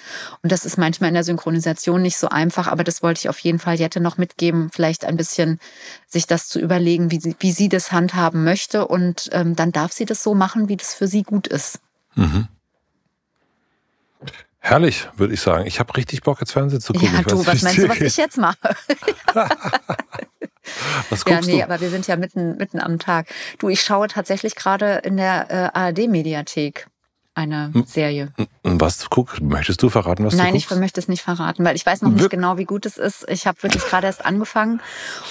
Und 0.43 0.51
das 0.53 0.63
ist 0.63 0.77
manchmal 0.77 1.09
in 1.09 1.13
der 1.13 1.25
Synchronisation 1.25 2.01
nicht 2.01 2.17
so 2.17 2.29
einfach, 2.29 2.67
aber 2.67 2.85
das 2.85 3.03
wollte 3.03 3.19
ich 3.19 3.29
auf 3.29 3.39
jeden 3.39 3.59
Fall 3.59 3.75
Jette 3.75 3.99
noch 3.99 4.17
mitgeben, 4.17 4.69
vielleicht 4.71 5.03
ein 5.03 5.17
bisschen 5.17 5.59
sich 6.07 6.25
das 6.25 6.47
zu 6.47 6.59
überlegen, 6.59 7.11
wie 7.11 7.19
sie, 7.19 7.35
wie 7.39 7.51
sie 7.51 7.67
das 7.67 7.91
handhaben 7.91 8.45
möchte. 8.45 8.87
Und 8.87 9.29
ähm, 9.33 9.57
dann 9.57 9.73
darf 9.73 9.91
sie 9.91 10.05
das 10.05 10.23
so 10.23 10.33
machen, 10.35 10.69
wie 10.69 10.77
das 10.77 10.93
für 10.93 11.07
sie 11.07 11.23
gut 11.23 11.47
ist. 11.47 11.79
Mhm. 12.15 12.47
Herrlich, 14.65 15.07
würde 15.15 15.31
ich 15.35 15.41
sagen. 15.41 15.67
Ich 15.67 15.79
habe 15.79 15.95
richtig 15.95 16.23
Bock, 16.23 16.39
jetzt 16.39 16.51
Fernsehen 16.51 16.81
zu 16.81 16.91
gucken. 16.93 17.13
Ja, 17.13 17.21
du, 17.21 17.45
was 17.45 17.61
meinst 17.61 17.77
du, 17.77 17.87
was 17.87 18.01
ich 18.01 18.17
jetzt 18.17 18.39
mache? 18.39 18.57
was 21.11 21.23
guckst 21.23 21.47
ja, 21.47 21.53
nee, 21.53 21.59
du? 21.59 21.63
aber 21.63 21.81
wir 21.81 21.91
sind 21.91 22.07
ja 22.07 22.15
mitten, 22.15 22.57
mitten 22.57 22.79
am 22.79 22.97
Tag. 22.97 23.27
Du, 23.59 23.69
ich 23.69 23.81
schaue 23.81 24.07
tatsächlich 24.07 24.55
gerade 24.55 25.01
in 25.03 25.17
der 25.17 25.51
äh, 25.51 25.69
ARD-Mediathek 25.77 26.87
eine. 27.35 27.71
Serie. 27.85 28.33
Hm, 28.37 28.81
was 28.81 29.07
guck, 29.11 29.39
möchtest 29.39 29.83
du 29.83 29.89
verraten, 29.89 30.25
was 30.25 30.33
Nein, 30.33 30.47
du 30.47 30.51
guckst? 30.53 30.71
Nein, 30.71 30.77
ich 30.77 30.81
möchte 30.81 30.99
es 30.99 31.07
nicht 31.09 31.21
verraten, 31.21 31.63
weil 31.63 31.75
ich 31.75 31.85
weiß 31.85 32.01
noch 32.01 32.09
nicht 32.09 32.21
Wir 32.21 32.29
genau, 32.29 32.57
wie 32.57 32.65
gut 32.65 32.87
es 32.87 32.97
ist. 32.97 33.23
Ich 33.29 33.45
habe 33.45 33.61
wirklich 33.61 33.83
gerade 33.85 34.07
erst 34.07 34.25
angefangen 34.25 34.81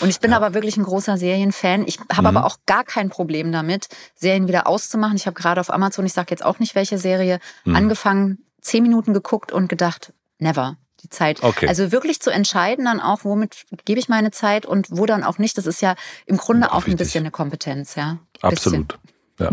und 0.00 0.10
ich 0.10 0.20
bin 0.20 0.30
ja. 0.30 0.36
aber 0.36 0.54
wirklich 0.54 0.76
ein 0.76 0.84
großer 0.84 1.16
Serienfan. 1.16 1.88
Ich 1.88 1.98
habe 1.98 2.30
mhm. 2.30 2.36
aber 2.36 2.46
auch 2.46 2.58
gar 2.66 2.84
kein 2.84 3.08
Problem 3.08 3.50
damit, 3.50 3.88
Serien 4.14 4.46
wieder 4.46 4.68
auszumachen. 4.68 5.16
Ich 5.16 5.26
habe 5.26 5.34
gerade 5.34 5.60
auf 5.60 5.72
Amazon, 5.72 6.06
ich 6.06 6.12
sage 6.12 6.28
jetzt 6.30 6.44
auch 6.44 6.60
nicht 6.60 6.76
welche 6.76 6.98
Serie, 6.98 7.40
mhm. 7.64 7.74
angefangen, 7.74 8.38
zehn 8.64 8.82
Minuten 8.82 9.14
geguckt 9.14 9.52
und 9.52 9.68
gedacht, 9.68 10.12
never 10.38 10.76
die 11.02 11.10
Zeit. 11.10 11.42
Okay. 11.42 11.68
Also 11.68 11.92
wirklich 11.92 12.20
zu 12.20 12.30
entscheiden 12.30 12.86
dann 12.86 13.00
auch, 13.00 13.24
womit 13.24 13.66
gebe 13.84 14.00
ich 14.00 14.08
meine 14.08 14.30
Zeit 14.30 14.66
und 14.66 14.90
wo 14.90 15.06
dann 15.06 15.22
auch 15.22 15.38
nicht. 15.38 15.56
Das 15.58 15.66
ist 15.66 15.80
ja 15.82 15.94
im 16.26 16.38
Grunde 16.38 16.72
auch, 16.72 16.82
auch 16.82 16.86
ein 16.86 16.96
bisschen 16.96 17.22
eine 17.22 17.30
Kompetenz, 17.30 17.94
ja. 17.94 18.18
Absolut. 18.40 18.98
Ja. 19.38 19.50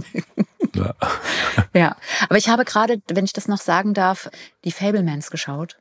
ja. 0.75 0.95
ja. 1.73 1.95
Aber 2.29 2.37
ich 2.37 2.49
habe 2.49 2.65
gerade, 2.65 3.01
wenn 3.09 3.25
ich 3.25 3.33
das 3.33 3.47
noch 3.47 3.59
sagen 3.59 3.93
darf, 3.93 4.29
die 4.63 4.71
Fablemans 4.71 5.29
geschaut. 5.29 5.77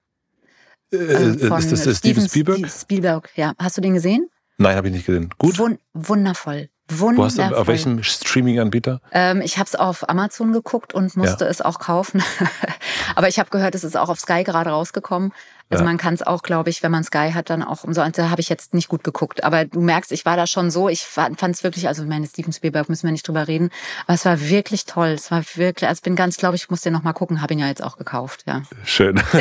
Äh, 0.92 0.96
ähm, 0.96 1.52
ist 1.52 1.72
das 1.72 1.84
der 1.84 1.94
Steven 1.94 2.28
Spielberg? 2.28 2.68
Spielberg, 2.68 3.30
ja. 3.36 3.54
Hast 3.58 3.76
du 3.76 3.80
den 3.80 3.94
gesehen? 3.94 4.28
Nein, 4.58 4.76
habe 4.76 4.88
ich 4.88 4.94
nicht 4.94 5.06
gesehen. 5.06 5.30
Gut. 5.38 5.58
Wun 5.58 5.78
wundervoll. 5.94 6.68
Wundervoll. 6.90 7.16
Wo 7.16 7.24
hast 7.24 7.38
du, 7.38 7.56
auf 7.56 7.66
welchem 7.66 8.02
Streaming-Anbieter? 8.02 9.00
Ähm, 9.12 9.40
ich 9.40 9.58
habe 9.58 9.66
es 9.66 9.74
auf 9.74 10.08
Amazon 10.08 10.52
geguckt 10.52 10.92
und 10.92 11.16
musste 11.16 11.44
ja. 11.44 11.50
es 11.50 11.62
auch 11.62 11.78
kaufen. 11.78 12.22
Aber 13.14 13.28
ich 13.28 13.38
habe 13.38 13.50
gehört, 13.50 13.74
es 13.74 13.84
ist 13.84 13.96
auch 13.96 14.08
auf 14.08 14.20
Sky 14.20 14.44
gerade 14.44 14.70
rausgekommen. 14.70 15.32
Also 15.70 15.84
ja. 15.84 15.88
man 15.88 15.98
kann 15.98 16.14
es 16.14 16.22
auch, 16.22 16.42
glaube 16.42 16.68
ich, 16.68 16.82
wenn 16.82 16.90
man 16.90 17.04
Sky 17.04 17.30
hat, 17.32 17.48
dann 17.48 17.62
auch 17.62 17.84
umsonst. 17.84 18.18
Da 18.18 18.28
habe 18.28 18.40
ich 18.40 18.48
jetzt 18.48 18.74
nicht 18.74 18.88
gut 18.88 19.04
geguckt. 19.04 19.44
Aber 19.44 19.64
du 19.64 19.80
merkst, 19.80 20.10
ich 20.10 20.26
war 20.26 20.36
da 20.36 20.48
schon 20.48 20.72
so. 20.72 20.88
Ich 20.88 21.02
fand 21.02 21.40
es 21.40 21.62
wirklich, 21.62 21.86
also 21.86 22.02
meine 22.04 22.26
Steven 22.26 22.52
Spielberg 22.52 22.88
müssen 22.88 23.06
wir 23.06 23.12
nicht 23.12 23.26
drüber 23.26 23.46
reden. 23.46 23.70
Aber 24.06 24.14
es 24.14 24.24
war 24.24 24.40
wirklich 24.40 24.84
toll. 24.84 25.10
Es 25.10 25.30
war 25.30 25.44
wirklich, 25.54 25.88
also 25.88 26.00
ich 26.00 26.02
bin 26.02 26.16
ganz, 26.16 26.38
glaube 26.38 26.56
ich, 26.56 26.68
muss 26.70 26.80
den 26.80 26.92
noch 26.92 27.04
mal 27.04 27.12
gucken. 27.12 27.40
Habe 27.40 27.54
ihn 27.54 27.60
ja 27.60 27.68
jetzt 27.68 27.84
auch 27.84 27.96
gekauft. 27.96 28.42
Ja. 28.46 28.62
Schön. 28.84 29.14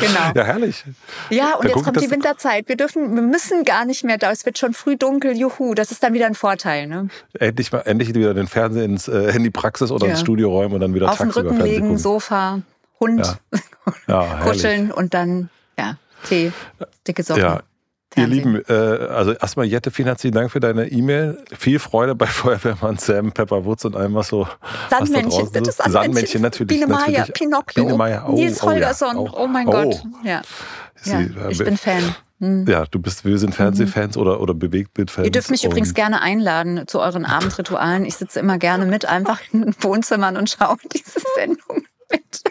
genau. 0.00 0.32
Ja, 0.34 0.44
herrlich. 0.44 0.82
Ja, 1.28 1.56
und 1.56 1.66
da 1.66 1.68
jetzt 1.68 1.84
kommt 1.84 2.00
die 2.00 2.10
Winterzeit. 2.10 2.66
Wir 2.66 2.78
dürfen, 2.78 3.14
wir 3.14 3.22
müssen 3.22 3.64
gar 3.64 3.84
nicht 3.84 4.02
mehr 4.02 4.16
da. 4.16 4.30
Es 4.30 4.46
wird 4.46 4.56
schon 4.56 4.72
früh 4.72 4.96
dunkel. 4.96 5.36
Juhu, 5.36 5.74
das 5.74 5.90
ist 5.90 6.02
dann 6.02 6.14
wieder 6.14 6.26
ein 6.26 6.34
Vorteil. 6.34 6.86
Ne? 6.86 7.08
Endlich 7.38 7.70
mal, 7.70 7.80
endlich 7.80 8.14
wieder 8.14 8.32
den 8.32 8.46
Fernseher 8.46 8.84
ins, 8.84 9.08
äh, 9.08 9.36
in 9.36 9.44
die 9.44 9.50
Praxis 9.50 9.90
oder 9.90 10.06
ja. 10.06 10.12
ins 10.12 10.20
Studio 10.20 10.50
räumen 10.50 10.72
und 10.74 10.80
dann 10.80 10.94
wieder 10.94 11.10
Auf 11.10 11.18
den 11.18 11.30
Rücken 11.30 11.60
legen, 11.60 11.98
Sofa. 11.98 12.62
Hund 13.04 13.38
ja. 14.08 14.24
kuscheln 14.44 14.90
und 14.90 15.14
dann 15.14 15.50
ja, 15.78 15.96
Tee, 16.28 16.52
dicke 17.06 17.22
Socken. 17.22 17.42
Ja. 17.42 17.62
Ihr 18.16 18.26
Lieben, 18.28 18.62
äh, 18.68 18.72
also 18.72 19.32
erstmal 19.32 19.66
Jette, 19.66 19.90
vielen 19.90 20.06
herzlichen 20.06 20.34
Dank 20.34 20.50
für 20.50 20.60
deine 20.60 20.86
E-Mail. 20.86 21.38
Viel 21.58 21.78
Freude 21.78 22.14
bei 22.14 22.26
Feuerwehrmann 22.28 22.96
Sam, 22.98 23.32
Pepper 23.32 23.64
Woods 23.64 23.84
und 23.84 23.96
allem, 23.96 24.14
was 24.14 24.28
so 24.28 24.46
Sandmännchen, 24.88 25.50
bitte 25.50 25.72
Sandmännchen. 25.72 25.92
Sandmännchen 25.92 26.42
natürlich. 26.42 26.80
Biene 26.80 26.86
Maya, 26.86 27.26
Pinocchio, 27.32 27.84
Biene 27.84 27.96
Maya. 27.96 28.24
Oh, 28.28 28.34
Nils 28.34 28.62
Holgersson, 28.62 29.16
oh, 29.16 29.26
ja. 29.26 29.32
oh 29.34 29.46
mein 29.46 29.66
oh. 29.66 29.72
Gott. 29.72 30.02
Ja. 30.22 30.42
ja. 31.04 31.48
ich 31.48 31.58
bin 31.58 31.76
Fan. 31.76 32.14
Hm. 32.40 32.66
Ja, 32.68 32.84
du 32.86 32.98
bist, 32.98 33.24
wir 33.24 33.38
sind 33.38 33.54
Fernsehfans 33.54 34.16
mhm. 34.16 34.22
oder, 34.22 34.40
oder 34.40 34.54
Bewegtbildfans. 34.54 35.24
Ihr 35.24 35.30
dürft 35.32 35.50
mich 35.50 35.64
übrigens 35.64 35.94
gerne 35.94 36.20
einladen 36.20 36.86
zu 36.86 37.00
euren 37.00 37.24
Abendritualen. 37.24 38.04
Ich 38.04 38.16
sitze 38.16 38.40
immer 38.40 38.58
gerne 38.58 38.86
mit, 38.86 39.06
einfach 39.06 39.40
in 39.52 39.74
Wohnzimmern 39.80 40.36
und 40.36 40.50
schaue 40.50 40.76
diese 40.92 41.20
Sendung 41.36 41.84
mit. 42.10 42.42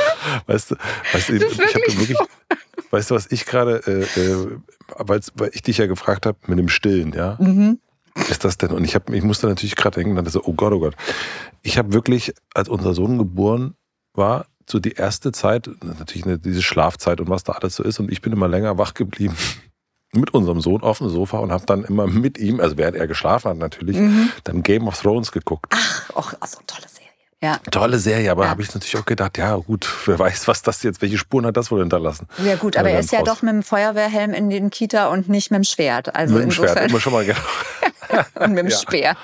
Weißt 0.46 0.70
du, 0.70 0.76
weißt 1.12 1.28
du 1.28 1.36
ich, 1.36 1.42
habe 1.44 1.98
wirklich, 1.98 2.16
so. 2.16 2.26
weißt 2.90 3.10
du, 3.10 3.14
was 3.14 3.30
ich 3.30 3.46
gerade, 3.46 3.78
äh, 3.86 4.20
äh, 4.20 4.58
weil 4.98 5.20
ich 5.52 5.62
dich 5.62 5.78
ja 5.78 5.86
gefragt 5.86 6.26
habe 6.26 6.38
mit 6.46 6.58
dem 6.58 6.68
Stillen, 6.68 7.12
ja? 7.12 7.36
Mhm. 7.40 7.78
Ist 8.28 8.44
das 8.44 8.58
denn? 8.58 8.70
Und 8.70 8.84
ich, 8.84 8.94
hab, 8.94 9.10
ich 9.10 9.22
musste 9.22 9.46
natürlich 9.46 9.76
gerade 9.76 10.00
denken, 10.00 10.16
dann 10.16 10.26
so, 10.26 10.42
oh 10.44 10.52
Gott, 10.52 10.72
oh 10.72 10.80
Gott. 10.80 10.96
Ich 11.62 11.78
habe 11.78 11.92
wirklich, 11.92 12.34
als 12.54 12.68
unser 12.68 12.94
Sohn 12.94 13.16
geboren 13.18 13.74
war, 14.14 14.46
so 14.68 14.80
die 14.80 14.92
erste 14.92 15.32
Zeit, 15.32 15.70
natürlich 15.82 16.24
eine, 16.24 16.38
diese 16.38 16.62
Schlafzeit 16.62 17.20
und 17.20 17.30
was 17.30 17.44
da 17.44 17.52
alles 17.52 17.76
so 17.76 17.82
ist, 17.82 18.00
und 18.00 18.10
ich 18.10 18.20
bin 18.20 18.32
immer 18.32 18.48
länger 18.48 18.76
wach 18.76 18.94
geblieben 18.94 19.36
mit 20.12 20.34
unserem 20.34 20.60
Sohn 20.60 20.82
auf 20.82 20.98
dem 20.98 21.08
Sofa 21.08 21.38
und 21.38 21.52
habe 21.52 21.66
dann 21.66 21.84
immer 21.84 22.06
mit 22.06 22.38
ihm, 22.38 22.60
also 22.60 22.76
während 22.76 22.96
er 22.96 23.06
geschlafen 23.06 23.50
hat 23.50 23.58
natürlich, 23.58 23.96
mhm. 23.96 24.30
dann 24.44 24.62
Game 24.62 24.88
of 24.88 25.00
Thrones 25.00 25.32
geguckt. 25.32 25.72
Ach, 25.74 26.10
auch 26.14 26.34
also 26.40 26.58
tolles 26.66 26.97
ja. 27.40 27.58
Tolle 27.70 27.98
Serie, 27.98 28.30
aber 28.32 28.44
ja. 28.44 28.50
habe 28.50 28.62
ich 28.62 28.74
natürlich 28.74 28.96
auch 28.96 29.04
gedacht, 29.04 29.38
ja 29.38 29.54
gut, 29.54 29.88
wer 30.06 30.18
weiß, 30.18 30.48
was 30.48 30.62
das 30.62 30.82
jetzt, 30.82 31.00
welche 31.00 31.18
Spuren 31.18 31.46
hat 31.46 31.56
das 31.56 31.70
wohl 31.70 31.80
hinterlassen? 31.80 32.26
Ja 32.44 32.56
gut, 32.56 32.76
aber 32.76 32.90
er 32.90 32.98
ist 32.98 33.12
ja 33.12 33.22
doch 33.22 33.42
mit 33.42 33.52
dem 33.52 33.62
Feuerwehrhelm 33.62 34.32
in 34.32 34.50
den 34.50 34.70
Kita 34.70 35.08
und 35.08 35.28
nicht 35.28 35.50
mit 35.50 35.58
dem 35.58 35.64
Schwert. 35.64 36.16
Also 36.16 36.34
mit 36.34 36.44
dem 36.44 36.50
Schwert, 36.50 36.90
immer 36.90 37.00
schon 37.00 37.12
mal 37.12 37.24
genau. 37.24 37.38
und 38.40 38.50
mit 38.50 38.64
dem 38.64 38.68
ja. 38.68 38.76
Speer. 38.76 39.16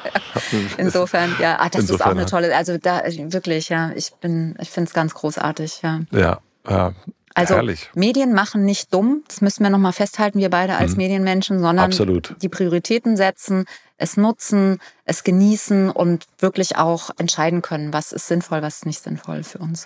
Insofern, 0.76 1.34
ja, 1.40 1.58
ah, 1.58 1.68
das 1.68 1.82
Insofern, 1.82 1.94
ist 1.96 2.06
auch 2.06 2.10
eine 2.10 2.26
tolle, 2.26 2.56
also 2.56 2.78
da 2.78 3.02
wirklich, 3.04 3.68
ja, 3.68 3.90
ich 3.96 4.12
bin, 4.20 4.56
ich 4.60 4.70
finde 4.70 4.88
es 4.88 4.94
ganz 4.94 5.14
großartig, 5.14 5.80
ja. 5.82 6.00
Ja, 6.12 6.38
ja. 6.68 6.92
Also 7.36 7.56
Herrlich. 7.56 7.90
Medien 7.94 8.32
machen 8.32 8.64
nicht 8.64 8.94
dumm, 8.94 9.24
das 9.26 9.40
müssen 9.40 9.64
wir 9.64 9.70
nochmal 9.70 9.92
festhalten, 9.92 10.38
wir 10.38 10.50
beide 10.50 10.76
als 10.76 10.92
mhm. 10.92 10.98
Medienmenschen, 10.98 11.58
sondern 11.58 11.86
Absolut. 11.86 12.36
die 12.40 12.48
Prioritäten 12.48 13.16
setzen, 13.16 13.64
es 13.96 14.16
nutzen, 14.16 14.78
es 15.04 15.24
genießen 15.24 15.90
und 15.90 16.26
wirklich 16.38 16.76
auch 16.76 17.10
entscheiden 17.18 17.62
können, 17.62 17.92
was 17.92 18.12
ist 18.12 18.26
sinnvoll, 18.26 18.62
was 18.62 18.76
ist 18.76 18.86
nicht 18.86 19.00
sinnvoll 19.00 19.44
für 19.44 19.58
uns. 19.58 19.84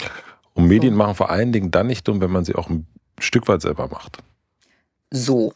Und 0.54 0.66
Medien 0.66 0.94
so. 0.94 0.98
machen 0.98 1.14
vor 1.14 1.30
allen 1.30 1.52
Dingen 1.52 1.70
dann 1.70 1.86
nicht 1.86 2.08
dumm, 2.08 2.20
wenn 2.20 2.30
man 2.30 2.44
sie 2.44 2.54
auch 2.54 2.68
ein 2.68 2.86
Stück 3.18 3.48
weit 3.48 3.62
selber 3.62 3.88
macht. 3.88 4.18
So. 5.10 5.52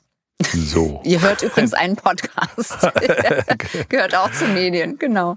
So. 0.55 1.01
Ihr 1.05 1.21
hört 1.21 1.43
übrigens 1.43 1.73
einen 1.73 1.97
Podcast. 1.97 2.77
Gehört 3.89 4.15
auch 4.15 4.31
zu 4.33 4.47
Medien, 4.47 4.99
genau. 4.99 5.37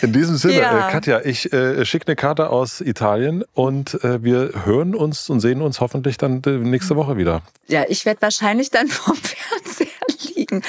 In 0.00 0.12
diesem 0.12 0.36
Sinne, 0.36 0.58
ja. 0.58 0.88
äh, 0.88 0.92
Katja, 0.92 1.20
ich 1.24 1.52
äh, 1.52 1.84
schicke 1.84 2.08
eine 2.08 2.16
Karte 2.16 2.50
aus 2.50 2.80
Italien 2.80 3.44
und 3.52 4.02
äh, 4.02 4.22
wir 4.22 4.64
hören 4.64 4.94
uns 4.94 5.30
und 5.30 5.40
sehen 5.40 5.62
uns 5.62 5.80
hoffentlich 5.80 6.16
dann 6.16 6.42
äh, 6.44 6.50
nächste 6.50 6.96
Woche 6.96 7.16
wieder. 7.16 7.42
Ja, 7.68 7.84
ich 7.88 8.04
werde 8.04 8.22
wahrscheinlich 8.22 8.70
dann 8.70 8.88
vom 8.88 9.16
Fernseher 9.16 9.91
liegen. 10.52 10.62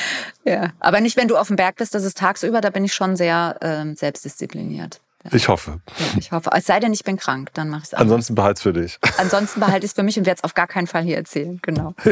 Ja, 0.45 0.69
aber 0.79 1.01
nicht, 1.01 1.17
wenn 1.17 1.27
du 1.27 1.37
auf 1.37 1.47
dem 1.47 1.55
Berg 1.55 1.77
bist, 1.77 1.95
das 1.95 2.03
ist 2.03 2.15
tagsüber, 2.17 2.61
da 2.61 2.69
bin 2.69 2.85
ich 2.85 2.93
schon 2.93 3.15
sehr 3.15 3.57
ähm, 3.61 3.95
selbstdiszipliniert. 3.95 4.99
Ich 5.31 5.47
hoffe. 5.47 5.79
Ja, 5.97 6.05
ich 6.17 6.33
hoffe. 6.33 6.49
Es 6.53 6.65
sei 6.65 6.81
denn, 6.81 6.91
ich 6.91 7.05
bin 7.05 7.15
krank, 7.15 7.51
dann 7.53 7.69
mache 7.69 7.83
ich 7.83 7.93
es 7.93 7.93
Ansonsten 7.93 8.35
behalte 8.35 8.57
es 8.57 8.61
für 8.61 8.73
dich. 8.73 8.99
Ansonsten 9.17 9.61
behalte 9.61 9.85
ich 9.85 9.91
es 9.91 9.95
für 9.95 10.03
mich 10.03 10.17
und 10.17 10.25
werde 10.25 10.39
es 10.39 10.43
auf 10.43 10.53
gar 10.53 10.67
keinen 10.67 10.87
Fall 10.87 11.03
hier 11.03 11.15
erzählen. 11.15 11.59
Genau. 11.61 11.95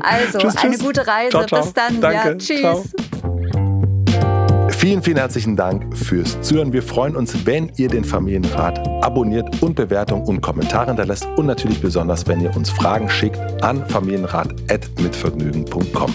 Also, 0.00 0.38
tschüss, 0.38 0.56
eine 0.56 0.78
gute 0.78 1.06
Reise. 1.06 1.28
Ciao, 1.30 1.44
ciao. 1.46 1.62
Bis 1.62 1.74
dann. 1.74 2.00
Danke. 2.00 2.30
Ja, 2.30 2.36
tschüss. 2.36 2.94
Vielen, 4.78 5.02
vielen 5.02 5.18
herzlichen 5.18 5.56
Dank 5.56 5.94
fürs 5.96 6.40
Zuhören. 6.40 6.72
Wir 6.72 6.82
freuen 6.82 7.14
uns, 7.16 7.46
wenn 7.46 7.70
ihr 7.76 7.88
den 7.88 8.04
Familienrat 8.04 8.78
abonniert 9.02 9.62
und 9.62 9.76
Bewertungen 9.76 10.26
und 10.26 10.40
Kommentare 10.40 10.86
hinterlässt 10.86 11.26
und 11.36 11.44
natürlich 11.46 11.82
besonders, 11.82 12.26
wenn 12.26 12.40
ihr 12.40 12.56
uns 12.56 12.70
Fragen 12.70 13.10
schickt 13.10 13.38
an 13.62 13.86
familienrat.mitvergnügen.com. 13.88 16.14